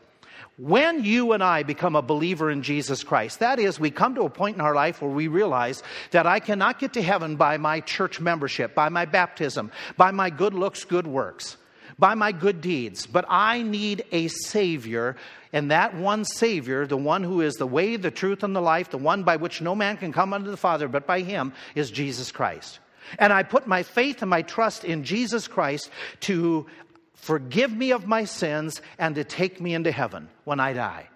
When 0.59 1.05
you 1.05 1.33
and 1.33 1.43
I 1.43 1.63
become 1.63 1.95
a 1.95 2.03
believer 2.03 2.51
in 2.51 2.65
Jesus 2.65 3.05
Christ, 3.05 3.39
that 3.39 3.61
is, 3.61 3.79
we 3.79 3.93
come 3.93 4.17
to 4.17 4.23
a 4.23 4.31
point 4.31 4.57
in 4.57 4.61
our 4.61 4.75
life 4.75 5.01
where 5.01 5.11
we 5.11 5.29
realize 5.29 5.85
that 6.11 6.27
I 6.27 6.41
cannot 6.41 6.81
get 6.81 6.95
to 6.95 7.03
heaven 7.03 7.37
by 7.37 7.59
my 7.59 7.79
church 7.79 8.19
membership, 8.19 8.75
by 8.75 8.89
my 8.89 9.05
baptism, 9.05 9.71
by 9.97 10.11
my 10.11 10.31
good 10.31 10.55
looks, 10.55 10.85
good 10.85 11.07
works, 11.07 11.57
by 11.97 12.17
my 12.17 12.33
good 12.33 12.61
deeds, 12.61 13.07
but 13.07 13.25
I 13.29 13.63
need 13.63 14.05
a 14.11 14.27
Savior. 14.27 15.15
And 15.53 15.71
that 15.71 15.95
one 15.95 16.25
Savior, 16.25 16.89
the 16.89 16.97
one 16.97 17.23
who 17.23 17.41
is 17.41 17.55
the 17.55 17.67
way, 17.67 17.95
the 17.95 18.11
truth, 18.11 18.43
and 18.43 18.55
the 18.55 18.61
life, 18.61 18.91
the 18.91 18.99
one 18.99 19.23
by 19.23 19.37
which 19.37 19.61
no 19.61 19.77
man 19.77 19.97
can 19.97 20.13
come 20.13 20.33
unto 20.33 20.51
the 20.51 20.57
Father 20.57 20.89
but 20.89 21.07
by 21.07 21.21
Him, 21.21 21.53
is 21.77 21.89
Jesus 21.89 22.33
Christ. 22.33 22.81
And 23.19 23.33
I 23.33 23.43
put 23.43 23.67
my 23.67 23.83
faith 23.83 24.23
and 24.23 24.31
my 24.31 24.43
trust 24.43 24.85
in 24.85 25.05
Jesus 25.05 25.49
Christ 25.49 25.91
to 26.21 26.67
forgive 27.15 27.73
me 27.73 27.93
of 27.93 28.07
my 28.07 28.25
sins 28.25 28.81
and 28.99 29.15
to 29.15 29.25
take 29.25 29.61
me 29.61 29.75
into 29.75 29.93
heaven 29.93 30.29
when 30.45 30.61
I 30.61 30.73
die. 30.73 31.09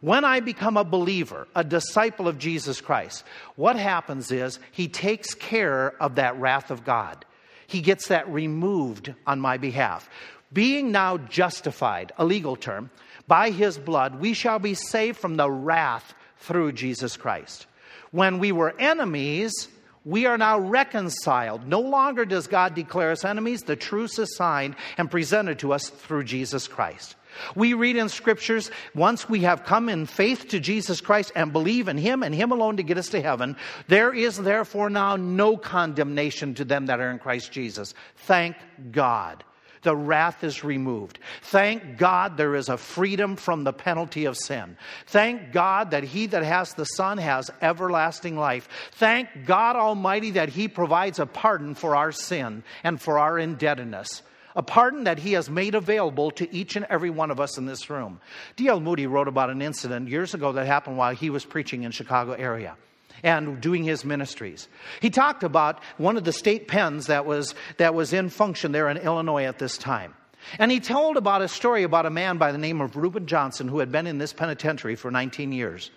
When 0.00 0.24
I 0.24 0.40
become 0.40 0.76
a 0.76 0.84
believer, 0.84 1.48
a 1.56 1.64
disciple 1.64 2.28
of 2.28 2.38
Jesus 2.38 2.80
Christ, 2.80 3.24
what 3.56 3.76
happens 3.76 4.30
is 4.30 4.60
he 4.70 4.86
takes 4.86 5.34
care 5.34 5.94
of 6.00 6.14
that 6.14 6.38
wrath 6.38 6.70
of 6.70 6.84
God. 6.84 7.24
He 7.66 7.80
gets 7.80 8.08
that 8.08 8.28
removed 8.28 9.12
on 9.26 9.40
my 9.40 9.56
behalf. 9.56 10.08
Being 10.52 10.92
now 10.92 11.18
justified, 11.18 12.12
a 12.16 12.24
legal 12.24 12.54
term, 12.56 12.90
by 13.26 13.50
his 13.50 13.76
blood, 13.76 14.20
we 14.20 14.32
shall 14.32 14.58
be 14.58 14.74
saved 14.74 15.18
from 15.18 15.36
the 15.36 15.50
wrath 15.50 16.14
through 16.38 16.72
Jesus 16.72 17.16
Christ. 17.16 17.66
When 18.10 18.38
we 18.38 18.52
were 18.52 18.74
enemies, 18.78 19.68
we 20.08 20.24
are 20.24 20.38
now 20.38 20.58
reconciled. 20.58 21.68
No 21.68 21.80
longer 21.80 22.24
does 22.24 22.46
God 22.46 22.74
declare 22.74 23.10
us 23.10 23.26
enemies. 23.26 23.64
The 23.64 23.76
truce 23.76 24.18
is 24.18 24.34
signed 24.36 24.74
and 24.96 25.10
presented 25.10 25.58
to 25.58 25.74
us 25.74 25.90
through 25.90 26.24
Jesus 26.24 26.66
Christ. 26.66 27.14
We 27.54 27.74
read 27.74 27.96
in 27.96 28.08
scriptures, 28.08 28.70
once 28.94 29.28
we 29.28 29.40
have 29.40 29.66
come 29.66 29.90
in 29.90 30.06
faith 30.06 30.48
to 30.48 30.60
Jesus 30.60 31.02
Christ 31.02 31.30
and 31.36 31.52
believe 31.52 31.88
in 31.88 31.98
Him 31.98 32.22
and 32.22 32.34
Him 32.34 32.52
alone 32.52 32.78
to 32.78 32.82
get 32.82 32.96
us 32.96 33.10
to 33.10 33.20
heaven, 33.20 33.54
there 33.88 34.14
is 34.14 34.38
therefore 34.38 34.88
now 34.88 35.16
no 35.16 35.58
condemnation 35.58 36.54
to 36.54 36.64
them 36.64 36.86
that 36.86 37.00
are 37.00 37.10
in 37.10 37.18
Christ 37.18 37.52
Jesus. 37.52 37.92
Thank 38.16 38.56
God 38.90 39.44
the 39.82 39.96
wrath 39.96 40.44
is 40.44 40.64
removed. 40.64 41.18
Thank 41.42 41.98
God 41.98 42.36
there 42.36 42.54
is 42.54 42.68
a 42.68 42.76
freedom 42.76 43.36
from 43.36 43.64
the 43.64 43.72
penalty 43.72 44.24
of 44.24 44.36
sin. 44.36 44.76
Thank 45.06 45.52
God 45.52 45.90
that 45.92 46.04
he 46.04 46.26
that 46.26 46.42
has 46.42 46.74
the 46.74 46.84
Son 46.84 47.18
has 47.18 47.50
everlasting 47.60 48.36
life. 48.36 48.68
Thank 48.92 49.28
God 49.46 49.76
Almighty 49.76 50.32
that 50.32 50.48
he 50.48 50.68
provides 50.68 51.18
a 51.18 51.26
pardon 51.26 51.74
for 51.74 51.96
our 51.96 52.12
sin 52.12 52.62
and 52.82 53.00
for 53.00 53.18
our 53.18 53.38
indebtedness. 53.38 54.22
A 54.56 54.62
pardon 54.62 55.04
that 55.04 55.20
he 55.20 55.34
has 55.34 55.48
made 55.48 55.74
available 55.74 56.32
to 56.32 56.52
each 56.52 56.74
and 56.74 56.84
every 56.86 57.10
one 57.10 57.30
of 57.30 57.38
us 57.38 57.58
in 57.58 57.66
this 57.66 57.88
room. 57.90 58.20
D.L. 58.56 58.80
Moody 58.80 59.06
wrote 59.06 59.28
about 59.28 59.50
an 59.50 59.62
incident 59.62 60.08
years 60.08 60.34
ago 60.34 60.52
that 60.52 60.66
happened 60.66 60.96
while 60.96 61.14
he 61.14 61.30
was 61.30 61.44
preaching 61.44 61.84
in 61.84 61.92
Chicago 61.92 62.32
area 62.32 62.76
and 63.22 63.60
doing 63.60 63.84
his 63.84 64.04
ministries. 64.04 64.68
He 65.00 65.10
talked 65.10 65.42
about 65.42 65.82
one 65.96 66.16
of 66.16 66.24
the 66.24 66.32
state 66.32 66.68
pens 66.68 67.06
that 67.06 67.26
was, 67.26 67.54
that 67.76 67.94
was 67.94 68.12
in 68.12 68.28
function 68.28 68.72
there 68.72 68.88
in 68.88 68.96
Illinois 68.96 69.44
at 69.44 69.58
this 69.58 69.78
time. 69.78 70.14
And 70.58 70.70
he 70.70 70.80
told 70.80 71.16
about 71.16 71.42
a 71.42 71.48
story 71.48 71.82
about 71.82 72.06
a 72.06 72.10
man 72.10 72.38
by 72.38 72.52
the 72.52 72.58
name 72.58 72.80
of 72.80 72.96
Reuben 72.96 73.26
Johnson 73.26 73.68
who 73.68 73.80
had 73.80 73.92
been 73.92 74.06
in 74.06 74.18
this 74.18 74.32
penitentiary 74.32 74.94
for 74.94 75.10
19 75.10 75.52
years. 75.52 75.90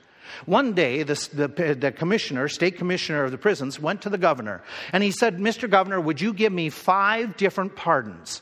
One 0.46 0.74
day, 0.74 1.04
the, 1.04 1.30
the, 1.34 1.76
the, 1.76 1.92
commissioner, 1.92 2.48
state 2.48 2.78
commissioner 2.78 3.24
of 3.24 3.32
the 3.32 3.38
prisons, 3.38 3.80
went 3.80 4.02
to 4.04 4.10
the 4.10 4.18
governor 4.18 4.62
and 4.94 5.04
he 5.04 5.12
said, 5.12 5.38
Mr. 5.38 5.70
Governor, 5.70 6.00
would 6.00 6.22
you 6.22 6.34
give 6.34 6.54
me 6.54 6.70
five 6.70 7.38
different 7.38 7.76
pardons? 7.76 8.42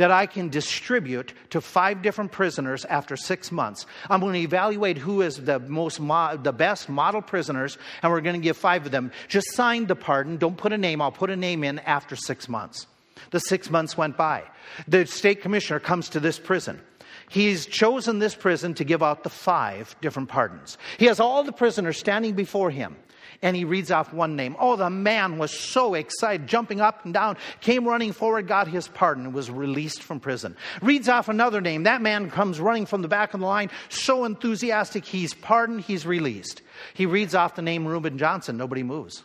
That 0.00 0.10
I 0.10 0.24
can 0.24 0.48
distribute 0.48 1.34
to 1.50 1.60
five 1.60 2.00
different 2.00 2.32
prisoners 2.32 2.86
after 2.86 3.16
six 3.16 3.52
months. 3.52 3.84
I'm 4.08 4.20
going 4.20 4.32
to 4.32 4.40
evaluate 4.40 4.96
who 4.96 5.20
is 5.20 5.36
the 5.36 5.58
most 5.58 6.00
mo- 6.00 6.38
the 6.42 6.54
best 6.54 6.88
model 6.88 7.20
prisoners, 7.20 7.76
and 8.02 8.10
we're 8.10 8.22
going 8.22 8.40
to 8.40 8.40
give 8.40 8.56
five 8.56 8.86
of 8.86 8.92
them. 8.92 9.12
Just 9.28 9.52
sign 9.52 9.84
the 9.88 9.94
pardon. 9.94 10.38
Don't 10.38 10.56
put 10.56 10.72
a 10.72 10.78
name. 10.78 11.02
I'll 11.02 11.12
put 11.12 11.28
a 11.28 11.36
name 11.36 11.62
in 11.64 11.80
after 11.80 12.16
six 12.16 12.48
months. 12.48 12.86
The 13.30 13.40
six 13.40 13.68
months 13.68 13.94
went 13.94 14.16
by. 14.16 14.44
The 14.88 15.04
state 15.04 15.42
commissioner 15.42 15.80
comes 15.80 16.08
to 16.10 16.20
this 16.20 16.38
prison. 16.38 16.80
He's 17.28 17.66
chosen 17.66 18.20
this 18.20 18.34
prison 18.34 18.72
to 18.76 18.84
give 18.84 19.02
out 19.02 19.22
the 19.22 19.28
five 19.28 19.94
different 20.00 20.30
pardons. 20.30 20.78
He 20.96 21.04
has 21.06 21.20
all 21.20 21.44
the 21.44 21.52
prisoners 21.52 21.98
standing 21.98 22.32
before 22.32 22.70
him 22.70 22.96
and 23.42 23.56
he 23.56 23.64
reads 23.64 23.90
off 23.90 24.12
one 24.12 24.36
name. 24.36 24.54
Oh, 24.58 24.76
the 24.76 24.90
man 24.90 25.38
was 25.38 25.50
so 25.50 25.94
excited, 25.94 26.46
jumping 26.46 26.80
up 26.80 27.04
and 27.04 27.14
down, 27.14 27.36
came 27.60 27.86
running 27.86 28.12
forward, 28.12 28.46
got 28.46 28.68
his 28.68 28.88
pardon, 28.88 29.32
was 29.32 29.50
released 29.50 30.02
from 30.02 30.20
prison. 30.20 30.56
Reads 30.82 31.08
off 31.08 31.28
another 31.28 31.60
name. 31.60 31.84
That 31.84 32.02
man 32.02 32.30
comes 32.30 32.60
running 32.60 32.86
from 32.86 33.02
the 33.02 33.08
back 33.08 33.32
of 33.32 33.40
the 33.40 33.46
line, 33.46 33.70
so 33.88 34.24
enthusiastic, 34.24 35.04
he's 35.04 35.32
pardoned, 35.32 35.82
he's 35.82 36.06
released. 36.06 36.62
He 36.94 37.06
reads 37.06 37.34
off 37.34 37.54
the 37.54 37.62
name 37.62 37.86
Reuben 37.86 38.18
Johnson. 38.18 38.56
Nobody 38.56 38.82
moves. 38.82 39.22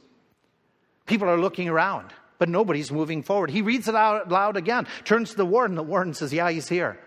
People 1.06 1.30
are 1.30 1.38
looking 1.38 1.68
around, 1.68 2.12
but 2.40 2.50
nobody's 2.50 2.92
moving 2.92 3.22
forward. 3.22 3.50
He 3.50 3.62
reads 3.62 3.88
it 3.88 3.96
out 3.96 4.30
loud 4.30 4.56
again, 4.58 4.88
turns 5.04 5.32
to 5.32 5.38
the 5.38 5.46
warden. 5.46 5.76
The 5.76 5.84
warden 5.84 6.14
says, 6.14 6.34
Yeah, 6.34 6.50
he's 6.50 6.70
here. 6.70 7.00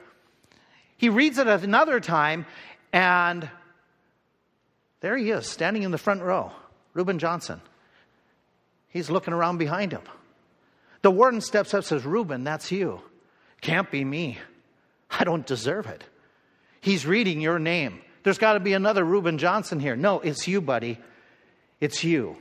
He 0.99 1.09
reads 1.09 1.38
it 1.38 1.47
another 1.47 2.01
time, 2.01 2.44
and 2.92 3.49
there 5.01 5.16
he 5.16 5.31
is, 5.31 5.47
standing 5.49 5.85
in 5.85 5.90
the 5.90 5.99
front 5.99 6.23
row. 6.23 6.53
Reuben 6.99 7.21
Johnson. 7.21 7.61
He's 8.89 9.09
looking 9.09 9.33
around 9.33 9.59
behind 9.59 9.93
him. 9.93 10.03
The 11.03 11.13
warden 11.13 11.41
steps 11.41 11.73
up 11.73 11.85
says, 11.85 12.05
Reuben, 12.05 12.43
that's 12.43 12.73
you. 12.73 13.01
Can't 13.61 13.89
be 13.89 14.05
me. 14.05 14.39
I 15.09 15.23
don't 15.23 15.47
deserve 15.47 15.87
it. 15.87 16.03
He's 16.81 17.07
reading 17.07 17.41
your 17.41 17.61
name. 17.61 18.01
There's 18.25 18.39
got 18.39 18.55
to 18.55 18.61
be 18.61 18.73
another 18.73 19.05
Reuben 19.05 19.39
Johnson 19.39 19.79
here. 19.79 19.95
No, 19.95 20.19
it's 20.19 20.49
you, 20.49 20.61
buddy. 20.61 20.99
It's 21.79 22.03
you. 22.03 22.37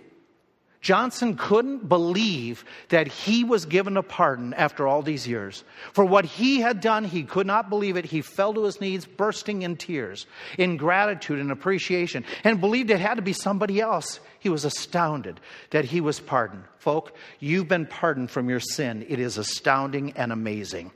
Johnson 0.80 1.36
couldn't 1.36 1.90
believe 1.90 2.64
that 2.90 3.08
he 3.08 3.44
was 3.44 3.66
given 3.66 3.98
a 3.98 4.04
pardon 4.04 4.54
after 4.54 4.88
all 4.88 5.02
these 5.02 5.28
years. 5.28 5.64
For 5.92 6.06
what 6.06 6.24
he 6.24 6.62
had 6.62 6.82
done, 6.82 7.04
he 7.04 7.24
could 7.24 7.48
not 7.48 7.70
believe 7.70 7.98
it. 7.98 8.06
He 8.06 8.22
fell 8.22 8.54
to 8.54 8.64
his 8.64 8.80
knees, 8.80 9.06
bursting 9.06 9.64
in 9.64 9.76
tears, 9.76 10.28
in 10.58 10.78
gratitude 10.78 11.40
and 11.40 11.52
appreciation, 11.52 12.26
and 12.44 12.62
believed 12.62 12.92
it 12.92 13.00
had 13.00 13.16
to 13.16 13.22
be 13.22 13.34
somebody 13.34 13.82
else. 13.82 14.20
He 14.40 14.50
was 14.50 14.66
astounded 14.66 15.40
that 15.72 15.86
he 15.86 16.00
was 16.00 16.20
pardoned. 16.20 16.64
Folk, 16.78 17.16
you've 17.40 17.68
been 17.68 17.88
pardoned 17.88 18.30
from 18.30 18.50
your 18.50 18.60
sin. 18.60 19.06
It 19.10 19.20
is 19.20 19.38
astounding 19.38 20.14
and 20.16 20.32
amazing. 20.32 20.92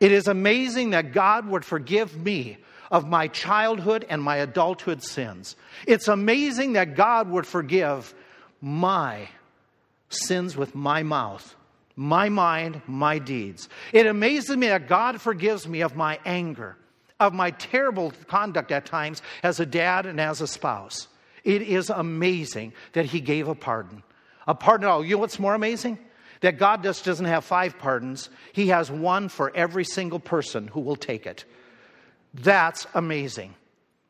It 0.00 0.12
is 0.12 0.28
amazing 0.28 0.90
that 0.90 1.12
God 1.12 1.48
would 1.48 1.64
forgive 1.64 2.16
me 2.16 2.58
of 2.90 3.06
my 3.06 3.28
childhood 3.28 4.06
and 4.08 4.22
my 4.22 4.36
adulthood 4.36 5.02
sins. 5.02 5.56
It's 5.86 6.08
amazing 6.08 6.74
that 6.74 6.94
God 6.94 7.30
would 7.30 7.46
forgive 7.46 8.14
my 8.60 9.28
sins 10.08 10.56
with 10.56 10.74
my 10.74 11.02
mouth, 11.02 11.54
my 11.96 12.28
mind, 12.28 12.80
my 12.86 13.18
deeds. 13.18 13.68
It 13.92 14.06
amazes 14.06 14.56
me 14.56 14.68
that 14.68 14.88
God 14.88 15.20
forgives 15.20 15.66
me 15.68 15.80
of 15.80 15.96
my 15.96 16.18
anger, 16.24 16.76
of 17.20 17.34
my 17.34 17.50
terrible 17.50 18.12
conduct 18.26 18.70
at 18.72 18.86
times 18.86 19.22
as 19.42 19.60
a 19.60 19.66
dad 19.66 20.06
and 20.06 20.20
as 20.20 20.40
a 20.40 20.46
spouse. 20.46 21.08
It 21.44 21.62
is 21.62 21.90
amazing 21.90 22.72
that 22.92 23.06
He 23.06 23.20
gave 23.20 23.48
a 23.48 23.54
pardon. 23.54 24.02
A 24.46 24.54
pardon. 24.54 24.88
Oh, 24.88 25.02
you 25.02 25.16
know 25.16 25.18
what's 25.18 25.38
more 25.38 25.54
amazing? 25.54 25.98
That 26.40 26.58
God 26.58 26.84
just 26.84 27.04
doesn't 27.04 27.26
have 27.26 27.44
five 27.44 27.78
pardons, 27.78 28.30
He 28.52 28.68
has 28.68 28.90
one 28.90 29.28
for 29.28 29.54
every 29.54 29.84
single 29.84 30.20
person 30.20 30.68
who 30.68 30.80
will 30.80 30.96
take 30.96 31.26
it. 31.26 31.44
That's 32.34 32.86
amazing. 32.94 33.54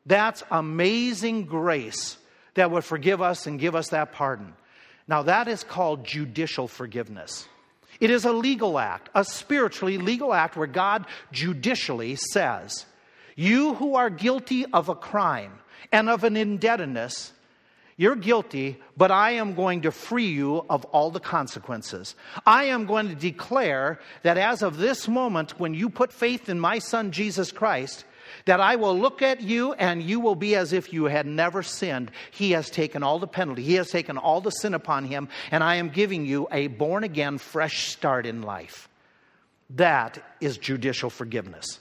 That's 0.05 0.43
amazing 0.51 1.45
grace 1.45 2.17
that 2.55 2.71
would 2.71 2.83
forgive 2.83 3.21
us 3.21 3.47
and 3.47 3.59
give 3.59 3.75
us 3.75 3.89
that 3.89 4.11
pardon. 4.11 4.53
Now, 5.07 5.23
that 5.23 5.47
is 5.47 5.63
called 5.63 6.05
judicial 6.05 6.67
forgiveness. 6.67 7.47
It 7.99 8.11
is 8.11 8.25
a 8.25 8.31
legal 8.31 8.79
act, 8.79 9.09
a 9.15 9.25
spiritually 9.25 9.97
legal 9.97 10.33
act 10.33 10.55
where 10.55 10.67
God 10.67 11.05
judicially 11.31 12.15
says, 12.15 12.85
You 13.35 13.73
who 13.73 13.95
are 13.95 14.09
guilty 14.09 14.65
of 14.67 14.87
a 14.89 14.95
crime 14.95 15.59
and 15.91 16.09
of 16.09 16.23
an 16.23 16.37
indebtedness, 16.37 17.33
you're 17.97 18.15
guilty, 18.15 18.79
but 18.95 19.11
I 19.11 19.31
am 19.31 19.55
going 19.55 19.81
to 19.81 19.91
free 19.91 20.27
you 20.29 20.65
of 20.69 20.85
all 20.85 21.11
the 21.11 21.19
consequences. 21.19 22.15
I 22.45 22.65
am 22.65 22.85
going 22.85 23.09
to 23.09 23.15
declare 23.15 23.99
that 24.23 24.37
as 24.37 24.61
of 24.61 24.77
this 24.77 25.09
moment, 25.09 25.59
when 25.59 25.73
you 25.73 25.89
put 25.89 26.13
faith 26.13 26.47
in 26.47 26.61
my 26.61 26.79
Son 26.79 27.11
Jesus 27.11 27.51
Christ, 27.51 28.05
that 28.45 28.59
I 28.59 28.75
will 28.75 28.97
look 28.97 29.21
at 29.21 29.41
you 29.41 29.73
and 29.73 30.01
you 30.01 30.19
will 30.19 30.35
be 30.35 30.55
as 30.55 30.73
if 30.73 30.93
you 30.93 31.05
had 31.05 31.25
never 31.25 31.63
sinned. 31.63 32.11
He 32.31 32.51
has 32.51 32.69
taken 32.69 33.03
all 33.03 33.19
the 33.19 33.27
penalty, 33.27 33.63
He 33.63 33.75
has 33.75 33.89
taken 33.89 34.17
all 34.17 34.41
the 34.41 34.51
sin 34.51 34.73
upon 34.73 35.05
Him, 35.05 35.29
and 35.51 35.63
I 35.63 35.75
am 35.75 35.89
giving 35.89 36.25
you 36.25 36.47
a 36.51 36.67
born 36.67 37.03
again, 37.03 37.37
fresh 37.37 37.87
start 37.89 38.25
in 38.25 38.41
life. 38.41 38.89
That 39.71 40.23
is 40.41 40.57
judicial 40.57 41.09
forgiveness. 41.09 41.79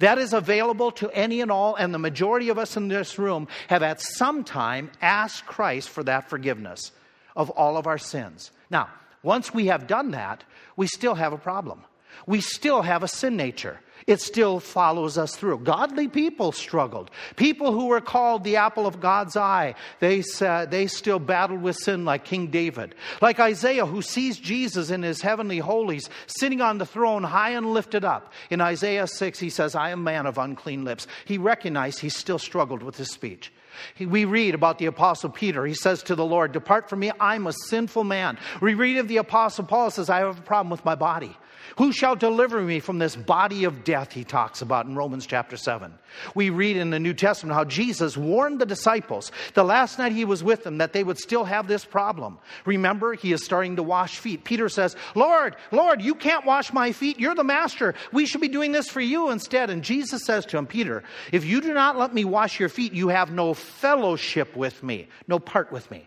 That 0.00 0.18
is 0.18 0.32
available 0.32 0.92
to 0.92 1.10
any 1.10 1.42
and 1.42 1.50
all, 1.50 1.74
and 1.74 1.92
the 1.92 1.98
majority 1.98 2.48
of 2.48 2.58
us 2.58 2.76
in 2.76 2.88
this 2.88 3.18
room 3.18 3.48
have 3.68 3.82
at 3.82 4.00
some 4.00 4.44
time 4.44 4.90
asked 5.02 5.44
Christ 5.44 5.90
for 5.90 6.02
that 6.04 6.30
forgiveness 6.30 6.92
of 7.36 7.50
all 7.50 7.76
of 7.76 7.86
our 7.86 7.98
sins. 7.98 8.50
Now, 8.70 8.88
once 9.22 9.52
we 9.52 9.66
have 9.66 9.86
done 9.86 10.12
that, 10.12 10.42
we 10.76 10.86
still 10.86 11.14
have 11.14 11.34
a 11.34 11.38
problem. 11.38 11.84
We 12.26 12.40
still 12.40 12.82
have 12.82 13.02
a 13.02 13.08
sin 13.08 13.36
nature 13.36 13.78
it 14.10 14.20
still 14.20 14.60
follows 14.60 15.16
us 15.16 15.36
through. 15.36 15.58
Godly 15.58 16.08
people 16.08 16.52
struggled. 16.52 17.10
People 17.36 17.72
who 17.72 17.86
were 17.86 18.00
called 18.00 18.44
the 18.44 18.56
apple 18.56 18.86
of 18.86 19.00
God's 19.00 19.36
eye, 19.36 19.74
they, 20.00 20.22
said, 20.22 20.70
they 20.70 20.86
still 20.86 21.18
battled 21.18 21.62
with 21.62 21.76
sin 21.76 22.04
like 22.04 22.24
King 22.24 22.48
David. 22.48 22.94
Like 23.20 23.40
Isaiah, 23.40 23.86
who 23.86 24.02
sees 24.02 24.38
Jesus 24.38 24.90
in 24.90 25.02
his 25.02 25.20
heavenly 25.20 25.58
holies 25.58 26.10
sitting 26.26 26.60
on 26.60 26.78
the 26.78 26.86
throne 26.86 27.22
high 27.22 27.50
and 27.50 27.72
lifted 27.72 28.04
up. 28.04 28.32
In 28.50 28.60
Isaiah 28.60 29.06
6, 29.06 29.38
he 29.38 29.50
says, 29.50 29.74
I 29.74 29.90
am 29.90 30.00
a 30.00 30.02
man 30.02 30.26
of 30.26 30.38
unclean 30.38 30.84
lips. 30.84 31.06
He 31.24 31.38
recognized 31.38 32.00
he 32.00 32.08
still 32.08 32.38
struggled 32.38 32.82
with 32.82 32.96
his 32.96 33.10
speech. 33.10 33.52
We 33.98 34.24
read 34.24 34.54
about 34.54 34.78
the 34.78 34.86
Apostle 34.86 35.30
Peter. 35.30 35.64
He 35.64 35.74
says 35.74 36.02
to 36.04 36.14
the 36.14 36.24
Lord, 36.24 36.52
Depart 36.52 36.88
from 36.88 37.00
me, 37.00 37.12
I'm 37.20 37.46
a 37.46 37.52
sinful 37.52 38.04
man. 38.04 38.38
We 38.60 38.74
read 38.74 38.98
of 38.98 39.08
the 39.08 39.18
Apostle 39.18 39.64
Paul 39.64 39.90
says, 39.90 40.10
I 40.10 40.18
have 40.18 40.38
a 40.38 40.42
problem 40.42 40.70
with 40.70 40.84
my 40.84 40.94
body. 40.94 41.36
Who 41.78 41.92
shall 41.92 42.16
deliver 42.16 42.60
me 42.60 42.80
from 42.80 42.98
this 42.98 43.16
body 43.16 43.64
of 43.64 43.84
death? 43.84 44.12
He 44.12 44.24
talks 44.24 44.62
about 44.62 44.86
in 44.86 44.96
Romans 44.96 45.26
chapter 45.26 45.56
7. 45.56 45.92
We 46.34 46.50
read 46.50 46.76
in 46.76 46.90
the 46.90 46.98
New 46.98 47.14
Testament 47.14 47.54
how 47.54 47.64
Jesus 47.64 48.16
warned 48.16 48.60
the 48.60 48.66
disciples 48.66 49.32
the 49.54 49.64
last 49.64 49.98
night 49.98 50.12
he 50.12 50.24
was 50.24 50.42
with 50.42 50.64
them 50.64 50.78
that 50.78 50.92
they 50.92 51.04
would 51.04 51.18
still 51.18 51.44
have 51.44 51.68
this 51.68 51.84
problem. 51.84 52.38
Remember, 52.64 53.14
he 53.14 53.32
is 53.32 53.44
starting 53.44 53.76
to 53.76 53.82
wash 53.82 54.18
feet. 54.18 54.44
Peter 54.44 54.68
says, 54.68 54.96
Lord, 55.14 55.56
Lord, 55.70 56.02
you 56.02 56.14
can't 56.14 56.44
wash 56.44 56.72
my 56.72 56.92
feet. 56.92 57.18
You're 57.18 57.34
the 57.34 57.44
master. 57.44 57.94
We 58.12 58.26
should 58.26 58.40
be 58.40 58.48
doing 58.48 58.72
this 58.72 58.88
for 58.88 59.00
you 59.00 59.30
instead. 59.30 59.70
And 59.70 59.82
Jesus 59.82 60.24
says 60.24 60.46
to 60.46 60.58
him, 60.58 60.66
Peter, 60.66 61.02
if 61.32 61.44
you 61.44 61.60
do 61.60 61.72
not 61.72 61.98
let 61.98 62.12
me 62.12 62.24
wash 62.24 62.58
your 62.58 62.68
feet, 62.68 62.92
you 62.92 63.08
have 63.08 63.30
no 63.30 63.54
fellowship 63.54 64.56
with 64.56 64.82
me, 64.82 65.08
no 65.28 65.38
part 65.38 65.70
with 65.70 65.90
me. 65.90 66.06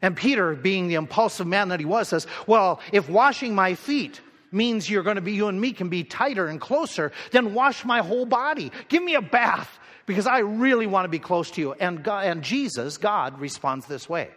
And 0.00 0.16
Peter, 0.16 0.54
being 0.54 0.88
the 0.88 0.94
impulsive 0.94 1.46
man 1.46 1.68
that 1.68 1.80
he 1.80 1.86
was, 1.86 2.08
says, 2.08 2.26
Well, 2.46 2.80
if 2.92 3.08
washing 3.08 3.54
my 3.54 3.74
feet 3.74 4.20
means 4.50 4.88
you're 4.88 5.02
going 5.02 5.16
to 5.16 5.22
be, 5.22 5.32
you 5.32 5.48
and 5.48 5.60
me 5.60 5.72
can 5.72 5.88
be 5.88 6.04
tighter 6.04 6.46
and 6.46 6.60
closer, 6.60 7.12
then 7.32 7.54
wash 7.54 7.84
my 7.84 8.00
whole 8.00 8.26
body. 8.26 8.72
Give 8.88 9.02
me 9.02 9.14
a 9.14 9.22
bath 9.22 9.78
because 10.06 10.26
I 10.26 10.38
really 10.38 10.86
want 10.86 11.04
to 11.04 11.08
be 11.08 11.18
close 11.18 11.50
to 11.52 11.60
you. 11.60 11.72
And, 11.74 12.02
God, 12.02 12.26
and 12.26 12.42
Jesus, 12.42 12.96
God, 12.96 13.38
responds 13.40 13.86
this 13.86 14.08
way. 14.08 14.30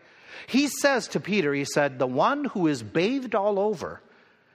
He 0.48 0.68
says 0.68 1.08
to 1.10 1.20
Peter, 1.20 1.54
He 1.54 1.66
said, 1.66 2.00
The 2.00 2.08
one 2.08 2.46
who 2.46 2.68
is 2.68 2.84
bathed 2.84 3.36
all 3.36 3.60
over 3.60 4.02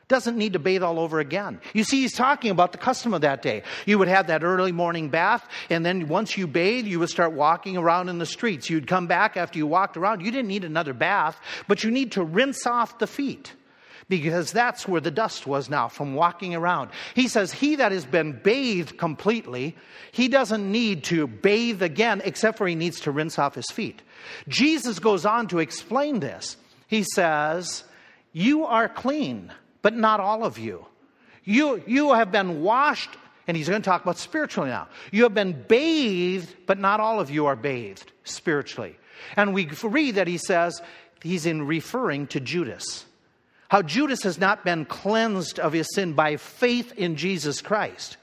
doesn't 0.08 0.36
need 0.36 0.52
to 0.52 0.58
bathe 0.60 0.84
all 0.84 1.00
over 1.00 1.18
again. 1.18 1.60
You 1.74 1.82
see, 1.82 2.02
he's 2.02 2.14
talking 2.14 2.52
about 2.52 2.70
the 2.70 2.78
custom 2.78 3.12
of 3.12 3.22
that 3.22 3.42
day. 3.42 3.64
You 3.86 3.98
would 3.98 4.06
have 4.06 4.28
that 4.28 4.44
early 4.44 4.70
morning 4.70 5.08
bath, 5.08 5.44
and 5.68 5.84
then 5.84 6.06
once 6.06 6.38
you 6.38 6.46
bathe, 6.46 6.86
you 6.86 7.00
would 7.00 7.10
start 7.10 7.32
walking 7.32 7.76
around 7.76 8.08
in 8.08 8.18
the 8.18 8.26
streets. 8.26 8.70
You'd 8.70 8.86
come 8.86 9.08
back 9.08 9.36
after 9.36 9.58
you 9.58 9.66
walked 9.66 9.96
around. 9.96 10.24
You 10.24 10.30
didn't 10.30 10.48
need 10.48 10.64
another 10.64 10.92
bath, 10.92 11.40
but 11.66 11.82
you 11.82 11.90
need 11.90 12.12
to 12.12 12.22
rinse 12.22 12.66
off 12.66 13.00
the 13.00 13.08
feet 13.08 13.52
because 14.08 14.52
that's 14.52 14.86
where 14.86 15.00
the 15.00 15.10
dust 15.10 15.46
was 15.46 15.68
now 15.68 15.88
from 15.88 16.14
walking 16.14 16.54
around. 16.54 16.90
He 17.14 17.28
says, 17.28 17.52
He 17.52 17.76
that 17.76 17.92
has 17.92 18.04
been 18.04 18.32
bathed 18.32 18.98
completely, 18.98 19.76
he 20.12 20.28
doesn't 20.28 20.70
need 20.70 21.04
to 21.04 21.26
bathe 21.26 21.82
again, 21.82 22.22
except 22.24 22.58
for 22.58 22.68
he 22.68 22.74
needs 22.74 23.00
to 23.00 23.10
rinse 23.10 23.38
off 23.38 23.54
his 23.54 23.70
feet. 23.70 24.02
Jesus 24.48 24.98
goes 24.98 25.26
on 25.26 25.48
to 25.48 25.58
explain 25.58 26.20
this. 26.20 26.56
He 26.86 27.02
says, 27.02 27.84
You 28.32 28.64
are 28.64 28.88
clean, 28.88 29.52
but 29.82 29.94
not 29.94 30.20
all 30.20 30.44
of 30.44 30.58
you. 30.58 30.86
You, 31.44 31.82
you 31.86 32.12
have 32.12 32.30
been 32.32 32.62
washed, 32.62 33.10
and 33.46 33.56
he's 33.56 33.68
going 33.68 33.82
to 33.82 33.88
talk 33.88 34.02
about 34.02 34.18
spiritually 34.18 34.70
now. 34.70 34.88
You 35.10 35.24
have 35.24 35.34
been 35.34 35.64
bathed, 35.66 36.54
but 36.66 36.78
not 36.78 37.00
all 37.00 37.20
of 37.20 37.30
you 37.30 37.46
are 37.46 37.56
bathed 37.56 38.10
spiritually. 38.24 38.98
And 39.36 39.52
we 39.54 39.68
read 39.82 40.16
that 40.16 40.28
he 40.28 40.38
says, 40.38 40.80
he's 41.22 41.46
in 41.46 41.66
referring 41.66 42.26
to 42.28 42.40
Judas. 42.40 43.06
How 43.68 43.82
Judas 43.82 44.22
has 44.22 44.38
not 44.38 44.64
been 44.64 44.84
cleansed 44.84 45.58
of 45.58 45.72
his 45.72 45.92
sin 45.94 46.12
by 46.12 46.36
faith 46.36 46.92
in 46.96 47.16
Jesus 47.16 47.60
Christ. 47.60 48.16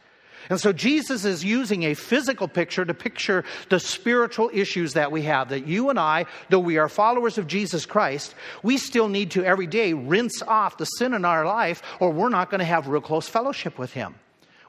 And 0.49 0.59
so 0.59 0.73
Jesus 0.73 1.23
is 1.23 1.43
using 1.43 1.83
a 1.83 1.93
physical 1.93 2.47
picture 2.47 2.83
to 2.83 2.93
picture 2.93 3.45
the 3.69 3.79
spiritual 3.79 4.49
issues 4.53 4.93
that 4.93 5.11
we 5.11 5.21
have. 5.23 5.49
That 5.49 5.67
you 5.67 5.89
and 5.89 5.97
I, 5.97 6.25
though 6.49 6.59
we 6.59 6.77
are 6.77 6.89
followers 6.89 7.37
of 7.37 7.47
Jesus 7.47 7.85
Christ, 7.85 8.35
we 8.61 8.77
still 8.77 9.07
need 9.07 9.31
to 9.31 9.45
every 9.45 9.67
day 9.67 9.93
rinse 9.93 10.41
off 10.41 10.77
the 10.77 10.85
sin 10.85 11.13
in 11.13 11.23
our 11.23 11.45
life, 11.45 11.81
or 11.99 12.11
we're 12.11 12.29
not 12.29 12.49
going 12.49 12.59
to 12.59 12.65
have 12.65 12.87
real 12.87 13.01
close 13.01 13.27
fellowship 13.27 13.77
with 13.79 13.93
Him. 13.93 14.15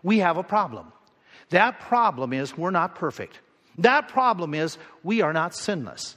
We 0.03 0.19
have 0.19 0.37
a 0.37 0.45
problem. 0.45 0.93
That 1.51 1.81
problem 1.81 2.33
is 2.33 2.57
we're 2.57 2.71
not 2.71 2.95
perfect. 2.95 3.41
That 3.79 4.09
problem 4.09 4.55
is 4.55 4.79
we 5.03 5.23
are 5.23 5.33
not 5.33 5.55
sinless. 5.55 6.17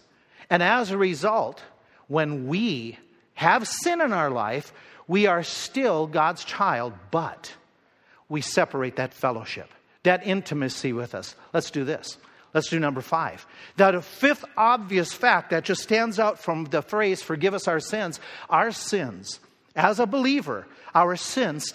And 0.50 0.62
as 0.62 0.92
a 0.92 0.98
result, 0.98 1.64
when 2.08 2.48
we 2.48 2.98
have 3.38 3.68
sin 3.68 4.02
in 4.02 4.14
our 4.14 4.32
life, 4.32 4.74
we 5.08 5.28
are 5.28 5.44
still 5.44 6.08
God's 6.08 6.44
child, 6.44 6.94
but 7.12 7.54
we 8.28 8.42
separate 8.42 8.96
that 8.96 9.14
fellowship, 9.14 9.70
that 10.02 10.26
intimacy 10.26 10.92
with 10.92 11.14
us. 11.14 11.36
Let's 11.54 11.70
do 11.70 11.84
this. 11.84 12.18
Let's 12.56 12.70
do 12.70 12.80
number 12.80 13.02
five. 13.02 13.46
That 13.76 14.04
fifth 14.04 14.44
obvious 14.58 15.14
fact 15.14 15.52
that 15.52 15.66
just 15.66 15.84
stands 15.84 16.18
out 16.18 16.40
from 16.40 16.66
the 16.66 16.82
phrase, 16.82 17.22
forgive 17.22 17.54
us 17.54 17.68
our 17.68 17.80
sins, 17.80 18.20
our 18.50 18.72
sins, 18.72 19.40
as 19.76 20.00
a 20.00 20.08
believer, 20.08 20.66
our 20.96 21.16
sins 21.16 21.64